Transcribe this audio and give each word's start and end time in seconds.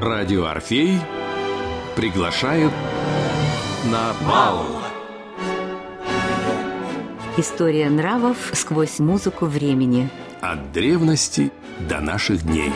Радио 0.00 0.46
Орфей 0.46 0.98
приглашает 1.94 2.72
на 3.92 4.14
бал. 4.26 4.64
История 7.36 7.90
нравов 7.90 8.50
сквозь 8.54 8.98
музыку 8.98 9.44
времени. 9.44 10.08
От 10.40 10.72
древности 10.72 11.52
до 11.86 12.00
наших 12.00 12.46
дней. 12.46 12.72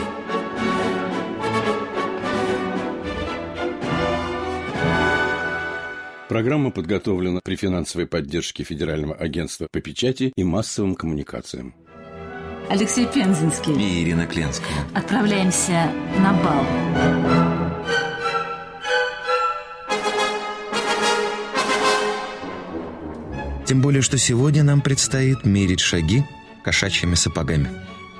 Программа 6.29 6.69
подготовлена 6.69 7.39
при 7.43 7.55
финансовой 7.55 8.05
поддержке 8.05 8.63
Федерального 8.63 9.15
агентства 9.15 9.67
по 9.71 9.81
печати 9.81 10.31
и 10.35 10.43
массовым 10.43 10.93
коммуникациям. 10.93 11.73
Алексей 12.69 13.05
Пензенский. 13.05 13.73
И 13.73 14.03
Ирина 14.03 14.25
Кленская. 14.25 14.75
Отправляемся 14.93 15.89
на 16.19 16.33
бал. 16.33 16.65
Тем 23.65 23.81
более, 23.81 24.01
что 24.01 24.17
сегодня 24.17 24.63
нам 24.63 24.81
предстоит 24.81 25.45
мерить 25.45 25.79
шаги 25.79 26.23
кошачьими 26.63 27.15
сапогами. 27.15 27.69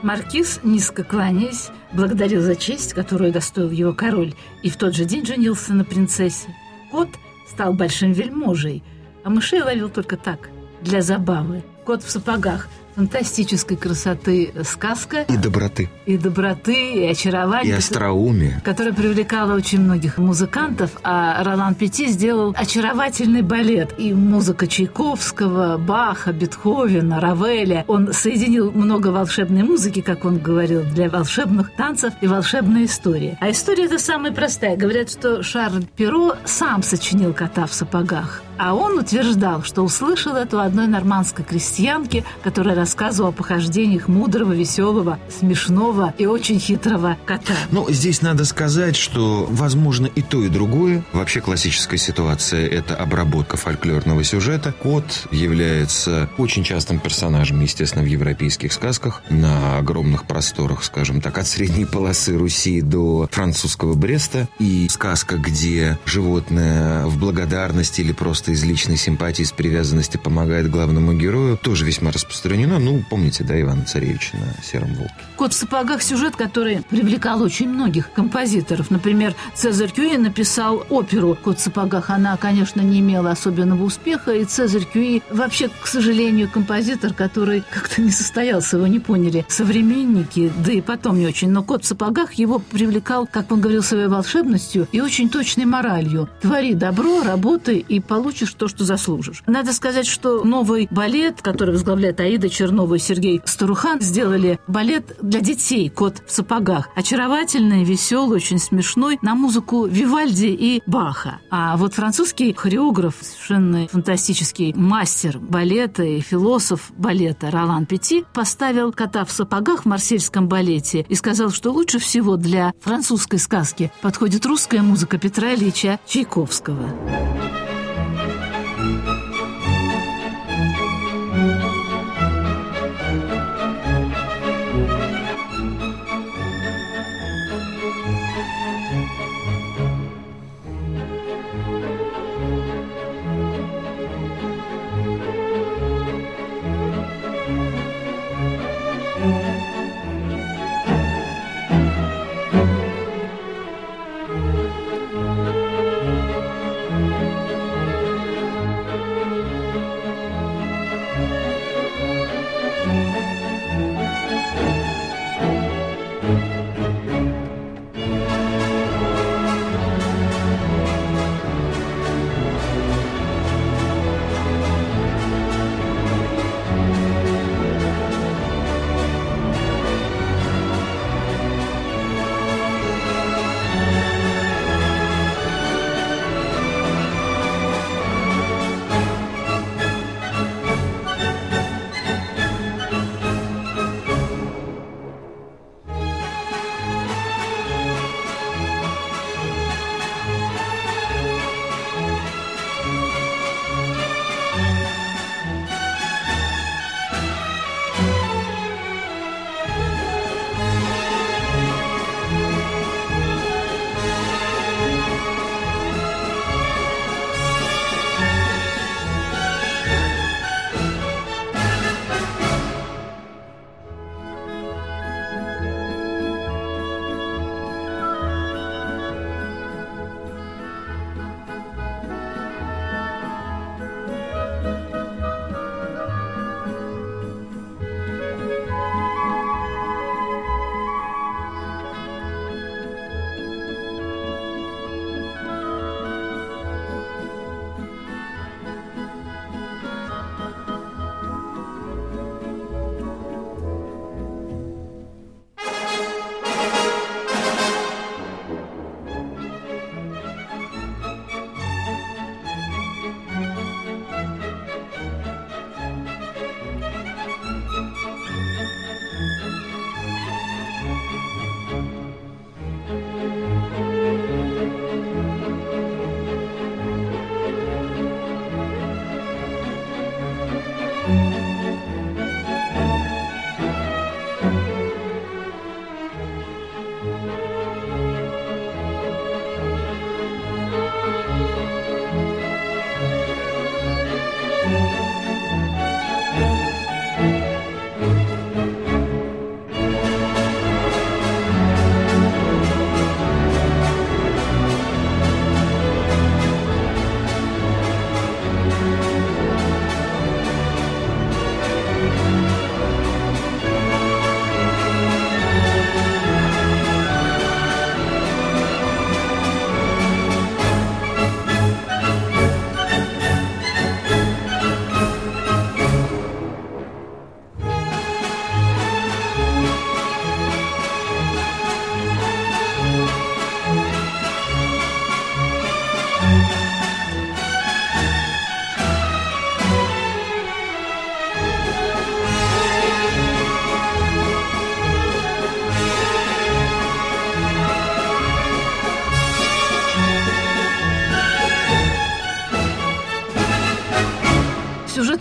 Маркиз, 0.01 0.59
низко 0.63 1.03
кланяясь, 1.03 1.69
благодарил 1.93 2.41
за 2.41 2.55
честь, 2.55 2.93
которую 2.93 3.31
достоил 3.31 3.71
его 3.71 3.93
король, 3.93 4.35
и 4.61 4.69
в 4.69 4.77
тот 4.77 4.95
же 4.95 5.05
день 5.05 5.25
женился 5.25 5.73
на 5.73 5.83
принцессе. 5.83 6.47
Кот 6.91 7.09
стал 7.47 7.73
большим 7.73 8.11
вельможей, 8.11 8.83
а 9.23 9.29
мышей 9.29 9.61
ловил 9.61 9.89
только 9.89 10.17
так, 10.17 10.49
для 10.81 11.01
забавы. 11.01 11.63
Кот 11.85 12.03
в 12.03 12.09
сапогах 12.09 12.67
фантастической 12.95 13.77
красоты 13.77 14.53
сказка. 14.63 15.21
И 15.27 15.37
доброты. 15.37 15.89
И 16.05 16.17
доброты, 16.17 16.93
и 16.93 17.05
очарования. 17.05 17.69
И 17.69 17.73
остроумия. 17.73 18.61
Которая 18.63 18.93
привлекала 18.93 19.53
очень 19.53 19.81
многих 19.81 20.17
музыкантов, 20.17 20.91
а 21.03 21.43
Ролан 21.43 21.75
Пети 21.75 22.07
сделал 22.07 22.53
очаровательный 22.57 23.41
балет. 23.41 23.93
И 23.97 24.13
музыка 24.13 24.67
Чайковского, 24.67 25.77
Баха, 25.77 26.31
Бетховена, 26.31 27.19
Равеля. 27.19 27.83
Он 27.87 28.13
соединил 28.13 28.71
много 28.71 29.09
волшебной 29.09 29.63
музыки, 29.63 30.01
как 30.01 30.25
он 30.25 30.37
говорил, 30.37 30.83
для 30.83 31.09
волшебных 31.09 31.75
танцев 31.75 32.13
и 32.21 32.27
волшебной 32.27 32.85
истории. 32.85 33.37
А 33.41 33.51
история 33.51 33.85
эта 33.85 33.99
самая 33.99 34.31
простая. 34.31 34.77
Говорят, 34.77 35.09
что 35.09 35.43
Шарль 35.43 35.85
Перо 35.95 36.35
сам 36.45 36.83
сочинил 36.83 37.33
«Кота 37.33 37.65
в 37.65 37.73
сапогах». 37.73 38.41
А 38.57 38.73
он 38.73 38.97
утверждал, 38.97 39.63
что 39.63 39.81
услышал 39.81 40.35
это 40.35 40.57
у 40.57 40.59
одной 40.59 40.87
нормандской 40.87 41.43
крестьянки, 41.43 42.23
которая 42.43 42.75
рассказывала 42.75 43.29
о 43.29 43.33
похождениях 43.33 44.07
мудрого, 44.07 44.53
веселого, 44.53 45.19
смешного 45.29 46.13
и 46.17 46.25
очень 46.25 46.59
хитрого 46.59 47.17
кота. 47.25 47.53
Ну, 47.71 47.89
здесь 47.89 48.21
надо 48.21 48.45
сказать, 48.45 48.95
что 48.95 49.45
возможно 49.49 50.07
и 50.07 50.21
то, 50.21 50.41
и 50.43 50.49
другое. 50.49 51.03
Вообще 51.13 51.41
классическая 51.41 51.97
ситуация– 51.97 52.67
это 52.69 52.95
обработка 52.95 53.57
фольклорного 53.57 54.23
сюжета. 54.23 54.73
Кот 54.81 55.27
является 55.31 56.29
очень 56.37 56.63
частым 56.63 56.99
персонажем, 56.99 57.61
естественно, 57.61 58.03
в 58.03 58.07
европейских 58.07 58.73
сказках 58.73 59.21
на 59.29 59.77
огромных 59.77 60.25
просторах, 60.25 60.83
скажем 60.83 61.21
так, 61.21 61.37
от 61.37 61.47
средней 61.47 61.85
полосы 61.85 62.37
Руси 62.37 62.81
до 62.81 63.27
французского 63.31 63.95
Бреста. 63.95 64.47
И 64.59 64.87
сказка, 64.89 65.37
где 65.37 65.97
животное 66.05 67.05
в 67.05 67.17
благодарности 67.17 68.01
или 68.01 68.11
просто 68.11 68.44
просто 68.45 68.51
из 68.51 68.63
личной 68.63 68.97
симпатии, 68.97 69.43
с 69.43 69.51
привязанности 69.51 70.17
помогает 70.17 70.69
главному 70.69 71.13
герою, 71.13 71.57
тоже 71.57 71.83
весьма 71.83 72.11
распространено. 72.11 72.77
Ну, 72.79 73.03
помните, 73.09 73.43
да, 73.43 73.59
Ивана 73.59 73.85
Царевича 73.85 74.37
на 74.37 74.63
«Сером 74.63 74.93
волке». 74.93 75.13
«Кот 75.35 75.53
в 75.53 75.55
сапогах» 75.55 76.03
сюжет, 76.03 76.35
который 76.35 76.81
привлекал 76.89 77.41
очень 77.41 77.69
многих 77.69 78.11
композиторов. 78.13 78.91
Например, 78.91 79.33
Цезарь 79.55 79.91
Кюи 79.91 80.17
написал 80.17 80.85
оперу 80.89 81.35
«Кот 81.43 81.59
в 81.59 81.61
сапогах». 81.61 82.09
Она, 82.11 82.37
конечно, 82.37 82.81
не 82.81 82.99
имела 82.99 83.31
особенного 83.31 83.83
успеха, 83.83 84.31
и 84.31 84.45
Цезарь 84.45 84.85
Кюи 84.85 85.23
вообще, 85.31 85.69
к 85.69 85.87
сожалению, 85.87 86.49
композитор, 86.49 87.13
который 87.13 87.63
как-то 87.71 88.01
не 88.01 88.11
состоялся, 88.11 88.77
его 88.77 88.87
не 88.87 88.99
поняли 88.99 89.45
современники, 89.47 90.51
да 90.63 90.71
и 90.71 90.81
потом 90.81 91.17
не 91.17 91.25
очень. 91.25 91.49
Но 91.49 91.63
«Кот 91.63 91.83
в 91.83 91.87
сапогах» 91.87 92.33
его 92.33 92.59
привлекал, 92.59 93.27
как 93.27 93.51
он 93.51 93.61
говорил, 93.61 93.81
своей 93.81 94.07
волшебностью 94.07 94.87
и 94.91 95.01
очень 95.01 95.29
точной 95.29 95.65
моралью. 95.65 96.29
Твори 96.41 96.73
добро, 96.73 97.23
работай 97.23 97.77
и 97.77 97.99
получи 97.99 98.34
получишь 98.35 98.53
то, 98.55 98.67
что 98.67 98.83
заслужишь. 98.83 99.43
Надо 99.47 99.71
сказать, 99.71 100.05
что 100.05 100.43
новый 100.43 100.89
балет, 100.91 101.41
который 101.41 101.71
возглавляет 101.71 102.19
Аида 102.19 102.49
Чернова 102.49 102.95
и 102.95 102.99
Сергей 102.99 103.41
Старухан, 103.45 104.01
сделали 104.01 104.59
балет 104.67 105.15
для 105.21 105.39
детей 105.39 105.89
«Кот 105.89 106.21
в 106.27 106.31
сапогах». 106.33 106.89
Очаровательный, 106.97 107.85
веселый, 107.85 108.35
очень 108.35 108.59
смешной, 108.59 109.19
на 109.21 109.35
музыку 109.35 109.85
Вивальди 109.85 110.47
и 110.47 110.83
Баха. 110.85 111.39
А 111.49 111.77
вот 111.77 111.93
французский 111.93 112.53
хореограф, 112.53 113.15
совершенно 113.21 113.87
фантастический 113.87 114.73
мастер 114.73 115.39
балета 115.39 116.03
и 116.03 116.19
философ 116.19 116.91
балета 116.97 117.51
Ролан 117.51 117.85
Пети 117.85 118.25
поставил 118.33 118.91
«Кота 118.91 119.23
в 119.23 119.31
сапогах» 119.31 119.83
в 119.83 119.85
марсельском 119.85 120.49
балете 120.49 121.05
и 121.07 121.15
сказал, 121.15 121.51
что 121.51 121.71
лучше 121.71 121.99
всего 121.99 122.35
для 122.35 122.73
французской 122.81 123.39
сказки 123.39 123.93
подходит 124.01 124.45
русская 124.45 124.81
музыка 124.81 125.17
Петра 125.17 125.53
Ильича 125.53 126.01
Чайковского. 126.05 126.89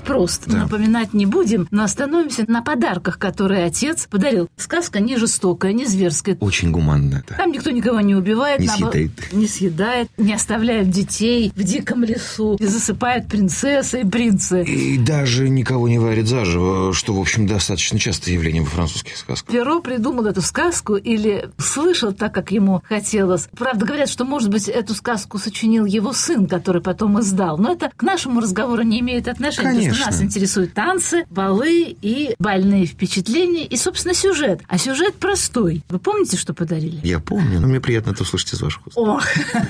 Прост. 0.04 0.44
Да. 0.46 0.58
Напоминать 0.58 1.14
не 1.14 1.26
будем, 1.26 1.66
но 1.70 1.84
остановимся 1.84 2.44
на 2.46 2.62
подарках, 2.62 3.18
которые 3.18 3.64
отец 3.64 4.06
подарил. 4.10 4.48
Сказка 4.56 5.00
не 5.00 5.16
жестокая, 5.16 5.72
не 5.72 5.86
зверская. 5.86 6.36
Очень 6.40 6.70
гуманно, 6.70 7.24
да. 7.28 7.36
Там 7.36 7.52
никто 7.52 7.70
никого 7.70 8.00
не 8.00 8.14
убивает, 8.14 8.60
Не 8.60 8.66
наоборот, 8.66 8.92
съедает. 8.94 9.32
не 9.32 9.46
съедает, 9.46 10.08
не 10.16 10.34
оставляют 10.34 10.90
детей 10.90 11.52
в 11.54 11.62
диком 11.62 12.04
лесу, 12.04 12.56
и 12.60 12.66
засыпают 12.66 13.28
принцессы 13.28 14.02
и 14.02 14.04
принцы. 14.04 14.62
И 14.64 14.98
даже 14.98 15.48
никого 15.48 15.88
не 15.88 15.98
варит 15.98 16.26
заживо, 16.28 16.92
что, 16.92 17.14
в 17.14 17.20
общем, 17.20 17.46
достаточно 17.46 17.98
частое 17.98 18.34
явление 18.34 18.62
во 18.62 18.68
французских 18.68 19.16
сказках. 19.16 19.52
Перо 19.52 19.80
придумал 19.80 20.26
эту 20.26 20.42
сказку 20.42 20.96
или 20.96 21.50
слышал 21.58 22.12
так, 22.12 22.34
как 22.34 22.50
ему 22.50 22.82
хотелось. 22.88 23.48
Правда, 23.56 23.86
говорят, 23.86 24.08
что, 24.08 24.24
может 24.24 24.50
быть, 24.50 24.68
эту 24.68 24.94
сказку 24.94 25.38
сочинил 25.38 25.84
его 25.84 26.12
сын, 26.12 26.46
который 26.46 26.82
потом 26.82 27.20
издал. 27.20 27.58
Но 27.58 27.72
это 27.72 27.90
к 27.94 28.02
нашему 28.02 28.40
разговору 28.40 28.82
не 28.82 29.00
имеет 29.00 29.28
отношения. 29.28 29.63
Конечно. 29.64 30.06
нас 30.06 30.22
интересуют 30.22 30.74
танцы, 30.74 31.24
балы 31.30 31.96
и 32.00 32.34
бальные 32.38 32.86
впечатления, 32.86 33.66
и, 33.66 33.76
собственно, 33.76 34.14
сюжет. 34.14 34.60
А 34.68 34.78
сюжет 34.78 35.14
простой. 35.14 35.82
Вы 35.88 35.98
помните, 35.98 36.36
что 36.36 36.54
подарили? 36.54 37.00
Я 37.02 37.20
помню, 37.20 37.60
но 37.60 37.66
мне 37.66 37.80
приятно 37.80 38.10
это 38.10 38.22
услышать 38.22 38.54
из 38.54 38.60
ваших 38.60 38.86
уст. 38.86 38.96
Ох! 38.96 39.24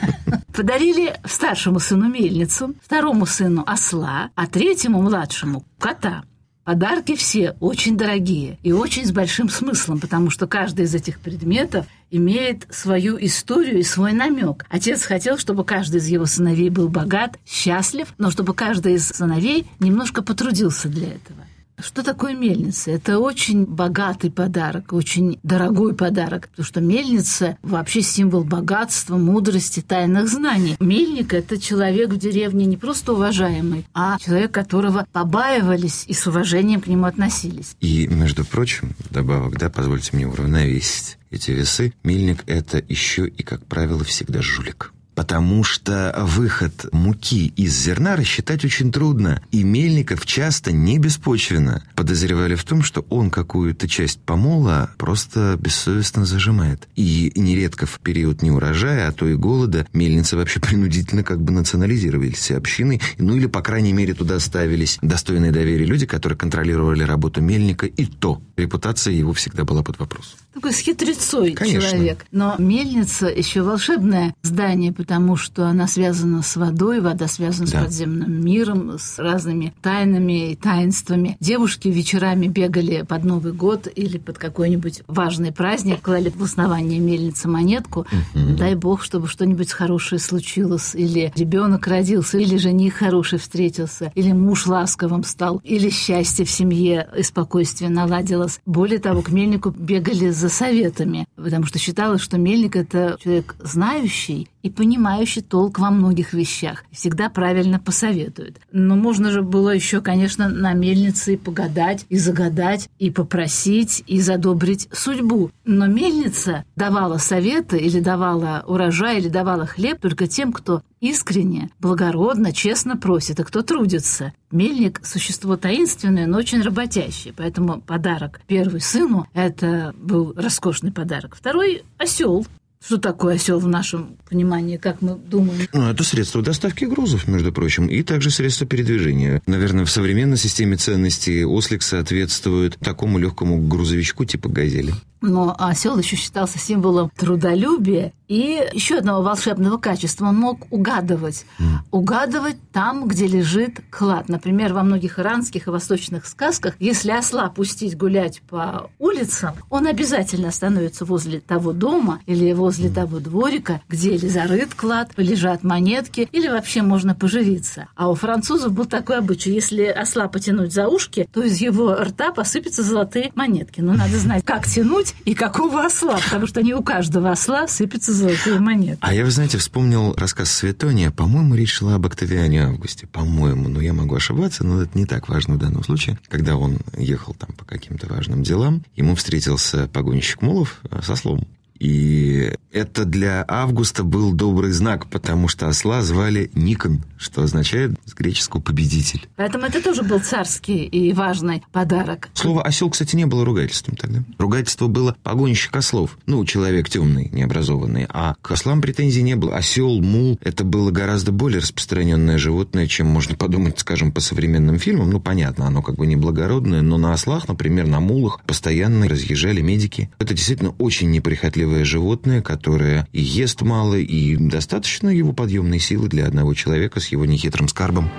Подарили 0.55 1.15
старшему 1.25 1.81
сыну 1.81 2.09
мельницу, 2.09 2.75
второму 2.85 3.27
сыну 3.27 3.65
осла, 3.67 4.31
а 4.35 4.47
третьему 4.47 5.03
младшему 5.03 5.65
кота. 5.79 6.25
Подарки 6.65 7.15
все 7.15 7.57
очень 7.61 7.99
дорогие 7.99 8.59
и 8.63 8.73
очень 8.73 9.05
с 9.05 9.13
большим 9.13 9.51
смыслом, 9.51 10.01
потому 10.01 10.31
что 10.31 10.47
каждый 10.47 10.87
из 10.87 10.95
этих 10.95 11.21
предметов 11.21 11.85
имеет 12.11 12.67
свою 12.71 13.19
историю 13.21 13.81
и 13.81 13.83
свой 13.83 14.15
намек. 14.15 14.65
Отец 14.71 15.05
хотел, 15.05 15.37
чтобы 15.37 15.65
каждый 15.65 15.97
из 15.97 16.07
его 16.09 16.25
сыновей 16.25 16.71
был 16.71 16.89
богат, 16.89 17.39
счастлив, 17.47 18.15
но 18.17 18.31
чтобы 18.31 18.55
каждый 18.55 18.95
из 18.95 19.09
сыновей 19.09 19.67
немножко 19.79 20.23
потрудился 20.23 20.89
для 20.89 21.09
этого. 21.09 21.45
Что 21.79 22.03
такое 22.05 22.35
мельница? 22.35 22.93
Это 22.93 23.19
очень 23.19 23.65
богатый 23.65 24.31
подарок, 24.31 24.93
очень 24.93 25.39
дорогой 25.43 25.95
подарок, 25.95 26.49
потому 26.49 26.65
что 26.65 26.81
мельница 26.81 27.59
вообще 27.63 28.01
символ 28.01 28.45
богатства, 28.45 29.17
мудрости, 29.17 29.81
тайных 29.81 30.29
знаний. 30.29 30.77
Мельник– 30.79 31.35
это 31.35 31.61
человек 31.61 32.11
в 32.11 32.17
деревне 32.17 32.65
не 32.67 32.77
просто 32.77 33.13
уважаемый, 33.13 33.87
а 33.93 34.19
человек, 34.19 34.53
которого 34.53 35.07
побаивались 35.13 36.05
и 36.07 36.15
с 36.15 36.27
уважением 36.27 36.81
к 36.81 36.87
нему 36.87 37.07
относились. 37.07 37.77
И, 37.81 38.07
между 38.07 38.45
прочим, 38.45 38.95
добавок, 39.11 39.59
да, 39.59 39.69
позвольте 39.69 40.11
мне 40.13 40.27
уравновесить 40.27 41.19
эти 41.31 41.51
весы, 41.51 41.93
мельник– 42.05 42.45
это 42.47 42.83
еще 42.89 43.27
и, 43.27 43.43
как 43.43 43.67
правило, 43.67 44.05
всегда 44.05 44.43
жулик. 44.43 44.93
Потому 45.15 45.65
что 45.65 46.15
выход 46.19 46.87
муки 46.93 47.53
из 47.57 47.73
зерна 47.77 48.17
рассчитать 48.17 48.65
очень 48.65 48.93
трудно. 48.93 49.43
И 49.51 49.63
Мельников 49.63 50.27
часто 50.27 50.73
не 50.73 50.99
беспочвенно 50.99 51.83
подозревали 51.95 52.55
в 52.55 52.65
том, 52.65 52.83
что 52.83 53.05
он 53.11 53.31
какую-то 53.31 53.89
часть 53.89 54.21
помола 54.21 54.91
просто 54.99 55.57
бессовестно 55.61 56.25
зажимает. 56.25 56.89
И 56.97 57.33
нередко 57.35 57.87
в 57.87 58.01
период 58.01 58.43
неурожая, 58.43 59.09
а 59.09 59.13
то 59.13 59.27
и 59.27 59.35
голода, 59.35 59.87
мельницы 59.93 60.37
вообще 60.37 60.61
принудительно 60.75 61.23
как 61.23 61.43
бы 61.43 61.53
национализировались 61.53 62.35
все 62.35 62.57
общины. 62.57 63.01
Ну 63.19 63.37
или, 63.37 63.47
по 63.47 63.63
крайней 63.63 63.93
мере, 63.93 64.15
туда 64.15 64.41
ставились 64.41 64.99
достойные 65.03 65.53
доверия 65.53 65.85
люди, 65.85 66.07
которые 66.07 66.37
контролировали 66.37 67.03
работу 67.05 67.41
мельника. 67.41 67.87
И 67.87 68.07
то 68.07 68.43
репутация 68.57 69.15
его 69.15 69.33
всегда 69.33 69.65
была 69.65 69.83
под 69.83 69.99
вопросом. 69.99 70.39
Такой 70.55 70.73
с 70.73 70.79
хитрецой 70.79 71.53
Конечно. 71.53 71.91
человек. 71.91 72.27
Но 72.31 72.55
мельница 72.59 73.27
еще 73.27 73.63
волшебное 73.63 74.35
здание, 74.43 74.93
потому 75.05 75.37
что 75.37 75.67
она 75.67 75.87
связана 75.87 76.41
с 76.41 76.57
водой, 76.57 77.03
вода 77.03 77.29
связана 77.29 77.69
Да. 77.71 77.81
с 77.81 77.85
подземным 77.85 78.43
миром, 78.43 78.97
с 78.99 79.19
разными 79.19 79.75
тайнами 79.83 80.53
и 80.53 80.57
таинствами. 80.57 81.37
Девушки 81.41 81.89
вечерами 81.89 82.47
бегали 82.47 83.03
под 83.07 83.25
Новый 83.25 83.53
год 83.53 83.87
или 83.95 84.17
под 84.17 84.39
какой-нибудь 84.39 85.03
важный 85.07 85.53
праздник, 85.53 86.01
клали 86.01 86.33
в 86.35 86.43
основание 86.43 87.01
мельницы 87.01 87.49
монетку. 87.49 88.07
Дай 88.35 88.77
бог, 88.77 89.03
чтобы 89.03 89.29
что-нибудь 89.29 89.73
хорошее 89.73 90.19
случилось, 90.19 90.95
или 90.95 91.31
ребенок 91.37 91.87
родился, 91.87 92.39
или 92.39 92.57
жених 92.57 92.95
хороший 92.95 93.39
встретился, 93.39 94.11
или 94.15 94.33
муж 94.33 94.67
ласковым 94.67 95.23
стал, 95.23 95.61
или 95.65 95.91
счастье 95.91 96.47
в 96.47 96.51
семье 96.51 97.07
и 97.15 97.23
спокойствие 97.23 97.91
наладилось. 97.91 98.59
Более 98.65 99.01
того, 99.01 99.21
к 99.21 99.29
мельнику 99.31 99.69
бегали 99.69 100.31
за 100.31 100.49
советами, 100.49 101.27
потому 101.37 101.67
что 101.67 101.79
считалось, 101.79 102.23
что 102.23 102.39
мельник– 102.39 102.75
это 102.77 103.19
человек 103.23 103.55
знающий 103.63 104.49
и 104.65 104.71
понимающий 104.71 105.43
толк 105.43 105.79
во 105.79 105.91
многих 105.91 106.33
вещах, 106.33 106.85
всегда 106.91 107.29
правильно 107.29 107.79
посоветует. 107.79 108.59
Но 108.73 108.97
можно 108.97 109.31
же 109.31 109.43
было 109.43 109.69
еще, 109.69 110.01
конечно, 110.01 110.49
на 110.49 110.73
мельнице 110.73 111.35
и 111.35 111.37
погадать, 111.37 112.07
и 112.09 112.17
загадать, 112.17 112.89
и 112.99 113.11
попросить, 113.11 114.03
и 114.07 114.21
задобрить 114.23 114.89
судьбу. 114.91 115.51
Но 115.67 115.87
мельница 115.87 116.65
давала 116.77 117.19
советы 117.19 117.77
или 117.77 118.01
давала 118.01 118.65
урожай, 118.67 119.19
или 119.19 119.29
давала 119.29 119.67
хлеб 119.67 120.01
только 120.01 120.27
тем, 120.27 120.51
кто 120.51 120.83
искренне, 121.01 121.69
благородно, 121.79 122.53
честно 122.53 122.97
просит, 122.97 123.41
и 123.41 123.45
кто 123.45 123.61
трудится. 123.61 124.33
Мельник– 124.51 125.03
существо 125.05 125.59
таинственное, 125.59 126.27
но 126.27 126.39
очень 126.39 126.63
работящее. 126.63 127.35
Поэтому 127.37 127.83
подарок 127.83 128.41
первый 128.47 128.81
сыну– 128.81 129.27
это 129.35 129.95
был 129.99 130.33
роскошный 130.35 130.93
подарок. 130.93 131.37
Второй– 131.37 131.83
осел. 131.99 132.47
Что 132.85 132.99
такое 132.99 133.37
осел 133.37 133.61
в 133.61 133.67
нашем 133.67 134.19
понимании, 134.29 134.77
как 134.77 135.01
мы 135.01 135.17
думаем? 135.17 135.67
Ну, 135.73 135.89
это 135.89 136.05
средство 136.05 136.43
доставки 136.43 136.85
грузов, 136.85 137.27
между 137.27 137.51
прочим, 137.51 137.87
и 137.87 138.03
также 138.03 138.31
средство 138.31 138.67
передвижения. 138.67 139.41
Наверное, 139.47 139.87
в 139.87 139.91
современной 139.91 140.37
системе 140.37 140.77
ценностей 140.77 141.47
ослик 141.47 141.83
соответствует 141.83 142.77
такому 142.79 143.19
легкому 143.19 143.59
грузовичку 143.67 144.27
типа 144.27 144.51
«Газели». 144.51 144.93
Но 145.25 145.57
осел 145.59 145.99
еще 145.99 146.17
считался 146.17 146.59
символом 146.59 147.11
трудолюбия 147.17 148.13
и 148.29 148.67
еще 148.73 148.99
одного 148.99 149.23
волшебного 149.23 149.79
качества. 149.79 150.27
Он 150.27 150.37
мог 150.37 150.67
угадывать. 150.71 151.47
Угадывать 151.91 152.57
там, 152.73 153.07
где 153.07 153.27
лежит 153.27 153.83
клад. 153.91 154.29
Например, 154.29 154.73
во 154.73 154.83
многих 154.83 155.19
иранских 155.19 155.67
и 155.67 155.71
восточных 155.71 156.27
сказках, 156.27 156.75
если 156.79 157.11
осла 157.11 157.49
пустить 157.49 157.97
гулять 157.97 158.43
по 158.49 158.91
улицам, 158.99 159.55
он 159.71 159.87
обязательно 159.87 160.49
остановится 160.49 161.05
возле 161.05 161.41
того 161.41 161.73
дома 161.73 162.21
или 162.27 162.53
возле 162.53 162.91
того 162.91 163.21
дворика, 163.21 163.81
где 163.89 164.15
или 164.15 164.29
зарыт 164.29 164.75
клад, 164.75 165.13
лежат 165.17 165.63
монетки, 165.63 166.29
или 166.33 166.49
вообще 166.49 166.83
можно 166.83 167.15
поживиться. 167.15 167.89
А 167.95 168.11
у 168.11 168.15
французов 168.15 168.73
был 168.73 168.87
такой 168.87 169.19
обычай. 169.19 169.53
Если 169.53 169.85
осла 169.85 170.29
потянуть 170.29 170.73
за 170.73 170.89
ушки, 170.89 171.29
то 171.33 171.43
из 171.43 171.61
его 171.61 171.95
рта 171.95 172.33
посыпятся 172.33 172.83
золотые 172.83 173.33
монетки. 173.35 173.81
Но 173.81 173.95
надо 173.95 174.19
знать, 174.19 174.45
как 174.45 174.67
тянуть 174.67 175.14
и 175.25 175.35
какого 175.35 175.85
осла, 175.85 176.19
потому 176.19 176.47
что 176.47 176.63
не 176.63 176.75
у 176.75 176.83
каждого 176.83 177.31
осла 177.31 177.67
сыпятся 177.67 178.13
золотые 178.13 178.61
монеты. 178.61 178.99
А 179.01 179.15
я, 179.15 179.25
вы 179.25 179.31
знаете, 179.31 179.59
вспомнил 179.59 180.15
рассказ 180.17 180.51
Светония. 180.51 181.11
По-моему, 181.11 181.55
речь 181.55 181.73
шла 181.73 181.95
об 181.95 182.07
Октавиане 182.07 182.65
Августе. 182.65 183.07
По-моему, 183.07 183.69
но 183.69 183.81
я 183.81 183.93
могу 183.93 184.15
ошибаться, 184.15 184.65
но 184.65 184.83
это 184.83 184.97
не 184.99 185.07
так 185.07 185.29
важно 185.29 185.55
в 185.55 185.59
данном 185.59 185.83
случае. 185.83 186.19
Когда 186.29 186.57
он 186.57 186.79
ехал 186.97 187.35
там 187.35 187.51
по 187.57 187.65
каким-то 187.65 188.07
важным 188.07 188.43
делам, 188.43 188.85
ему 188.97 189.15
встретился 189.15 189.89
погонщик 189.89 190.43
Мулов 190.43 190.81
э, 190.91 191.01
со 191.03 191.17
слом. 191.17 191.47
И 191.79 192.53
это 192.73 193.05
для 193.05 193.45
Августа 193.49 194.05
был 194.05 194.33
добрый 194.33 194.73
знак, 194.73 195.07
потому 195.07 195.49
что 195.49 195.69
осла 195.69 196.03
звали 196.03 196.51
Никон, 196.55 197.03
что 197.25 197.43
означает 197.43 197.93
с 198.05 198.15
греческого 198.15 198.61
«победитель». 198.61 199.27
Поэтому 199.37 199.65
это 199.67 199.83
тоже 199.83 200.03
был 200.03 200.21
царский 200.21 200.85
и 200.85 201.13
важный 201.13 201.63
подарок. 201.73 202.29
Слово 202.35 202.63
«осел», 202.63 202.91
кстати, 202.91 203.17
не 203.17 203.27
было 203.27 203.45
ругательством 203.45 203.97
тогда. 203.97 204.23
Ругательство 204.39 204.87
было 204.87 205.17
«погонщик 205.23 205.75
ослов». 205.75 206.19
Ну, 206.27 206.45
человек 206.45 206.89
темный, 206.89 207.31
необразованный. 207.33 208.07
А 208.11 208.35
к 208.43 208.51
ослам 208.51 208.83
претензий 208.83 209.23
не 209.23 209.37
было. 209.37 209.57
Осел, 209.57 210.01
мул– 210.01 210.39
это 210.43 210.65
было 210.65 210.91
гораздо 210.91 211.33
более 211.33 211.61
распространенное 211.61 212.39
животное, 212.39 212.87
чем 212.87 213.07
можно 213.07 213.37
подумать, 213.37 213.79
скажем, 213.79 214.13
по 214.13 214.21
современным 214.21 214.79
фильмам. 214.79 215.11
Ну, 215.11 215.21
понятно, 215.21 215.67
оно 215.67 215.83
как 215.83 215.97
бы 215.97 216.07
неблагородное, 216.07 216.83
но 216.83 216.99
на 216.99 217.13
ослах, 217.13 217.49
например, 217.49 217.87
на 217.87 218.01
мулах 218.01 218.43
постоянно 218.45 219.09
разъезжали 219.09 219.63
медики. 219.63 220.11
Это 220.19 220.35
действительно 220.35 220.75
очень 220.79 221.11
неприхотливое 221.11 221.85
животное, 221.85 222.43
которое 222.43 223.09
и 223.13 223.23
ест 223.23 223.63
мало, 223.63 223.95
и 223.95 224.37
достаточно 224.37 225.09
его 225.09 225.33
подъемной 225.33 225.79
силы 225.79 226.09
для 226.09 226.27
одного 226.27 226.55
человека 226.55 227.01
с 227.01 227.09
его 227.15 227.25
нехитрым 227.25 227.69
скарбом. 227.69 228.11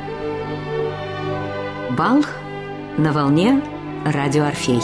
Бал 1.98 2.26
на 2.98 3.12
волне 3.12 3.62
радио 4.06 4.46
Орфей. 4.46 4.82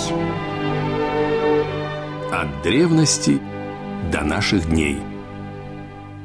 От 2.32 2.62
древности 2.64 3.42
до 4.12 4.22
наших 4.22 4.70
дней. 4.70 5.00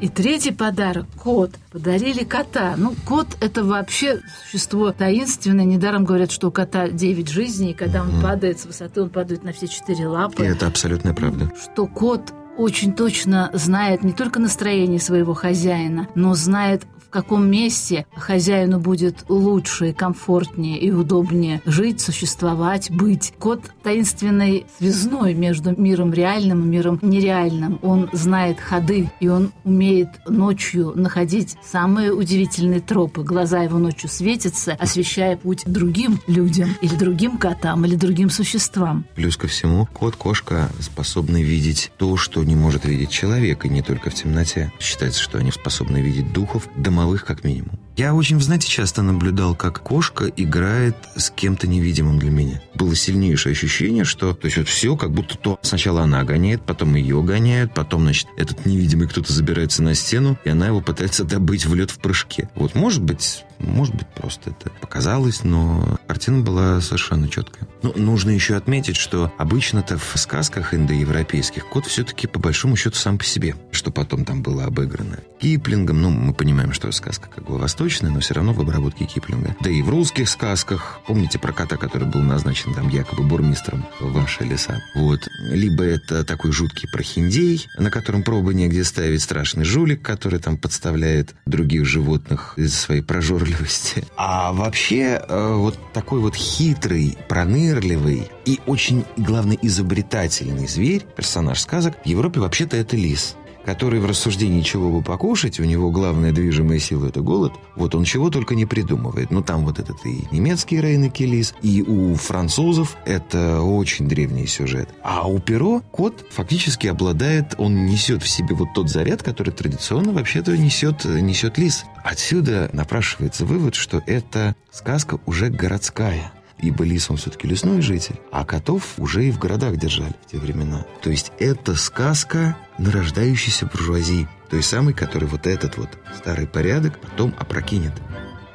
И 0.00 0.08
третий 0.08 0.52
подарок– 0.52 1.06
кот. 1.22 1.52
Подарили 1.72 2.22
кота. 2.22 2.74
Ну, 2.76 2.94
кот– 3.06 3.28
это 3.40 3.64
вообще 3.64 4.20
существо 4.42 4.92
таинственное. 4.92 5.64
Недаром 5.64 6.04
говорят, 6.04 6.30
что 6.30 6.48
у 6.48 6.50
кота 6.50 6.88
9 6.88 7.28
жизней, 7.28 7.70
и 7.70 7.74
когда 7.74 8.02
он 8.02 8.20
падает 8.20 8.60
с 8.60 8.66
высоты, 8.66 9.02
он 9.02 9.08
падает 9.08 9.42
на 9.42 9.52
все 9.52 9.66
четыре 9.66 10.06
лапы. 10.06 10.44
И 10.44 10.48
это 10.48 10.66
абсолютная 10.66 11.14
правда. 11.14 11.50
Что 11.62 11.86
кот 11.86 12.34
очень 12.58 12.92
точно 12.92 13.50
знает 13.54 14.02
не 14.02 14.12
только 14.12 14.38
настроение 14.38 15.00
своего 15.00 15.32
хозяина, 15.32 16.08
но 16.14 16.34
знает, 16.34 16.86
каком 17.16 17.50
месте 17.50 18.04
хозяину 18.14 18.78
будет 18.78 19.24
лучше, 19.30 19.94
комфортнее 19.94 20.78
и 20.78 20.90
удобнее 20.90 21.62
жить, 21.64 22.02
существовать, 22.02 22.90
быть. 22.90 23.32
Кот 23.38 23.62
таинственный 23.82 24.66
связной 24.76 25.32
между 25.32 25.74
миром 25.80 26.12
реальным 26.12 26.64
и 26.64 26.66
миром 26.66 26.98
нереальным. 27.00 27.78
Он 27.80 28.10
знает 28.12 28.60
ходы, 28.60 29.10
и 29.18 29.28
он 29.28 29.50
умеет 29.64 30.10
ночью 30.28 30.92
находить 30.94 31.56
самые 31.64 32.12
удивительные 32.12 32.80
тропы. 32.80 33.22
Глаза 33.22 33.62
его 33.62 33.78
ночью 33.78 34.10
светятся, 34.10 34.74
освещая 34.78 35.38
путь 35.38 35.62
другим 35.64 36.20
людям 36.26 36.76
или 36.82 36.94
другим 36.96 37.38
котам, 37.38 37.86
или 37.86 37.94
другим 37.94 38.28
существам. 38.28 39.06
Плюс 39.14 39.38
ко 39.38 39.46
всему, 39.46 39.88
кот-кошка 39.90 40.68
способны 40.80 41.42
видеть 41.42 41.92
то, 41.96 42.18
что 42.18 42.44
не 42.44 42.56
может 42.56 42.84
видеть 42.84 43.08
человек, 43.08 43.64
и 43.64 43.70
не 43.70 43.80
только 43.80 44.10
в 44.10 44.14
темноте. 44.14 44.70
Считается, 44.78 45.22
что 45.22 45.38
они 45.38 45.50
способны 45.50 46.02
видеть 46.02 46.30
духов, 46.34 46.68
домовых 46.76 47.05
как 47.24 47.44
минимум. 47.44 47.85
Я 47.96 48.12
очень, 48.12 48.38
знаете, 48.42 48.68
часто 48.68 49.00
наблюдал, 49.00 49.54
как 49.54 49.80
кошка 49.80 50.26
играет 50.36 50.96
с 51.16 51.30
кем-то 51.30 51.66
невидимым 51.66 52.18
для 52.18 52.30
меня. 52.30 52.60
Было 52.74 52.94
сильнейшее 52.94 53.52
ощущение, 53.52 54.04
что 54.04 54.34
то 54.34 54.44
есть 54.44 54.58
вот 54.58 54.68
все 54.68 54.98
как 54.98 55.12
будто 55.12 55.38
то 55.38 55.58
сначала 55.62 56.02
она 56.02 56.22
гоняет, 56.22 56.62
потом 56.62 56.94
ее 56.94 57.22
гоняют, 57.22 57.72
потом, 57.72 58.02
значит, 58.02 58.28
этот 58.36 58.66
невидимый 58.66 59.08
кто-то 59.08 59.32
забирается 59.32 59.82
на 59.82 59.94
стену, 59.94 60.38
и 60.44 60.50
она 60.50 60.66
его 60.66 60.82
пытается 60.82 61.24
добыть 61.24 61.64
в 61.64 61.74
лед 61.74 61.90
в 61.90 61.98
прыжке. 61.98 62.50
Вот 62.54 62.74
может 62.74 63.02
быть, 63.02 63.46
может 63.58 63.94
быть, 63.94 64.08
просто 64.08 64.50
это 64.50 64.68
показалось, 64.82 65.42
но 65.42 65.98
картина 66.06 66.42
была 66.42 66.82
совершенно 66.82 67.30
четкая. 67.30 67.66
Но 67.82 67.94
нужно 67.96 68.30
еще 68.30 68.56
отметить, 68.56 68.96
что 68.96 69.32
обычно-то 69.38 69.96
в 69.96 70.12
сказках 70.16 70.74
индоевропейских 70.74 71.66
кот 71.66 71.86
все-таки 71.86 72.26
по 72.26 72.38
большому 72.38 72.76
счету 72.76 72.96
сам 72.96 73.16
по 73.16 73.24
себе, 73.24 73.54
что 73.70 73.90
потом 73.90 74.26
там 74.26 74.42
было 74.42 74.64
обыграно. 74.64 75.20
Киплингом, 75.40 76.02
ну, 76.02 76.10
мы 76.10 76.34
понимаем, 76.34 76.72
что 76.72 76.90
сказка 76.92 77.28
как 77.34 77.46
бы 77.46 77.58
восточная, 77.58 77.85
но 78.10 78.20
все 78.20 78.34
равно 78.34 78.52
в 78.52 78.60
обработке 78.60 79.04
Киплинга. 79.04 79.56
Да 79.60 79.70
и 79.70 79.82
в 79.82 79.88
русских 79.88 80.28
сказках, 80.28 81.00
помните 81.06 81.38
про 81.38 81.52
кота, 81.52 81.76
который 81.76 82.06
был 82.06 82.20
назначен 82.20 82.74
там 82.74 82.88
якобы 82.88 83.22
бурмистром 83.22 83.86
в 84.00 84.12
ваши 84.12 84.44
леса? 84.44 84.80
Вот. 84.94 85.28
Либо 85.50 85.84
это 85.84 86.24
такой 86.24 86.52
жуткий 86.52 86.88
прохиндей, 86.88 87.66
на 87.78 87.90
котором 87.90 88.22
пробы 88.22 88.54
негде 88.54 88.84
ставить, 88.84 89.22
страшный 89.22 89.64
жулик, 89.64 90.02
который 90.02 90.38
там 90.38 90.56
подставляет 90.56 91.34
других 91.46 91.84
животных 91.84 92.54
из-за 92.56 92.76
своей 92.76 93.02
прожорливости. 93.02 94.04
А 94.18 94.52
вообще, 94.52 95.22
э, 95.28 95.54
вот 95.54 95.78
такой 95.92 96.20
вот 96.20 96.34
хитрый, 96.34 97.16
пронырливый 97.28 98.28
и 98.44 98.60
очень, 98.66 99.04
главное, 99.16 99.58
изобретательный 99.60 100.66
зверь, 100.66 101.02
персонаж 101.16 101.60
сказок, 101.60 101.94
в 102.04 102.06
Европе 102.06 102.40
вообще-то 102.40 102.76
это 102.76 102.96
лис 102.96 103.36
который 103.66 103.98
в 103.98 104.06
рассуждении 104.06 104.62
чего 104.62 104.90
бы 104.90 105.02
покушать, 105.02 105.58
у 105.58 105.64
него 105.64 105.90
главная 105.90 106.32
движимая 106.32 106.78
сила– 106.78 107.06
это 107.08 107.20
голод, 107.20 107.52
вот 107.74 107.96
он 107.96 108.04
чего 108.04 108.30
только 108.30 108.54
не 108.54 108.64
придумывает. 108.64 109.30
Ну, 109.30 109.42
там 109.42 109.64
вот 109.64 109.80
этот 109.80 110.06
и 110.06 110.26
немецкий 110.30 110.80
Рейн 110.80 111.10
Келис, 111.10 111.52
и 111.62 111.82
у 111.82 112.14
французов 112.14 112.96
это 113.04 113.60
очень 113.60 114.06
древний 114.06 114.46
сюжет. 114.46 114.88
А 115.02 115.28
у 115.28 115.40
Перо 115.40 115.80
кот 115.90 116.24
фактически 116.30 116.86
обладает, 116.86 117.56
он 117.58 117.86
несет 117.86 118.22
в 118.22 118.28
себе 118.28 118.54
вот 118.54 118.68
тот 118.72 118.88
заряд, 118.88 119.24
который 119.24 119.52
традиционно 119.52 120.12
вообще-то 120.12 120.56
несет, 120.56 121.04
несет 121.04 121.58
лис. 121.58 121.84
Отсюда 122.04 122.70
напрашивается 122.72 123.44
вывод, 123.44 123.74
что 123.74 124.00
эта 124.06 124.54
сказка 124.70 125.18
уже 125.26 125.50
городская 125.50 126.32
ибо 126.58 126.84
лис 126.84 127.10
он 127.10 127.18
все-таки 127.18 127.46
лесной 127.46 127.82
житель, 127.82 128.16
а 128.32 128.46
котов 128.46 128.94
уже 128.96 129.26
и 129.26 129.30
в 129.30 129.38
городах 129.38 129.76
держали 129.76 130.14
в 130.26 130.30
те 130.30 130.38
времена. 130.38 130.86
То 131.02 131.10
есть 131.10 131.32
это 131.38 131.74
сказка 131.74 132.56
нарождающейся 132.78 133.66
буржуазии, 133.66 134.28
той 134.50 134.62
самой, 134.62 134.94
который 134.94 135.28
вот 135.28 135.46
этот 135.46 135.76
вот 135.76 135.88
старый 136.16 136.46
порядок 136.46 136.98
потом 136.98 137.34
опрокинет. 137.38 137.92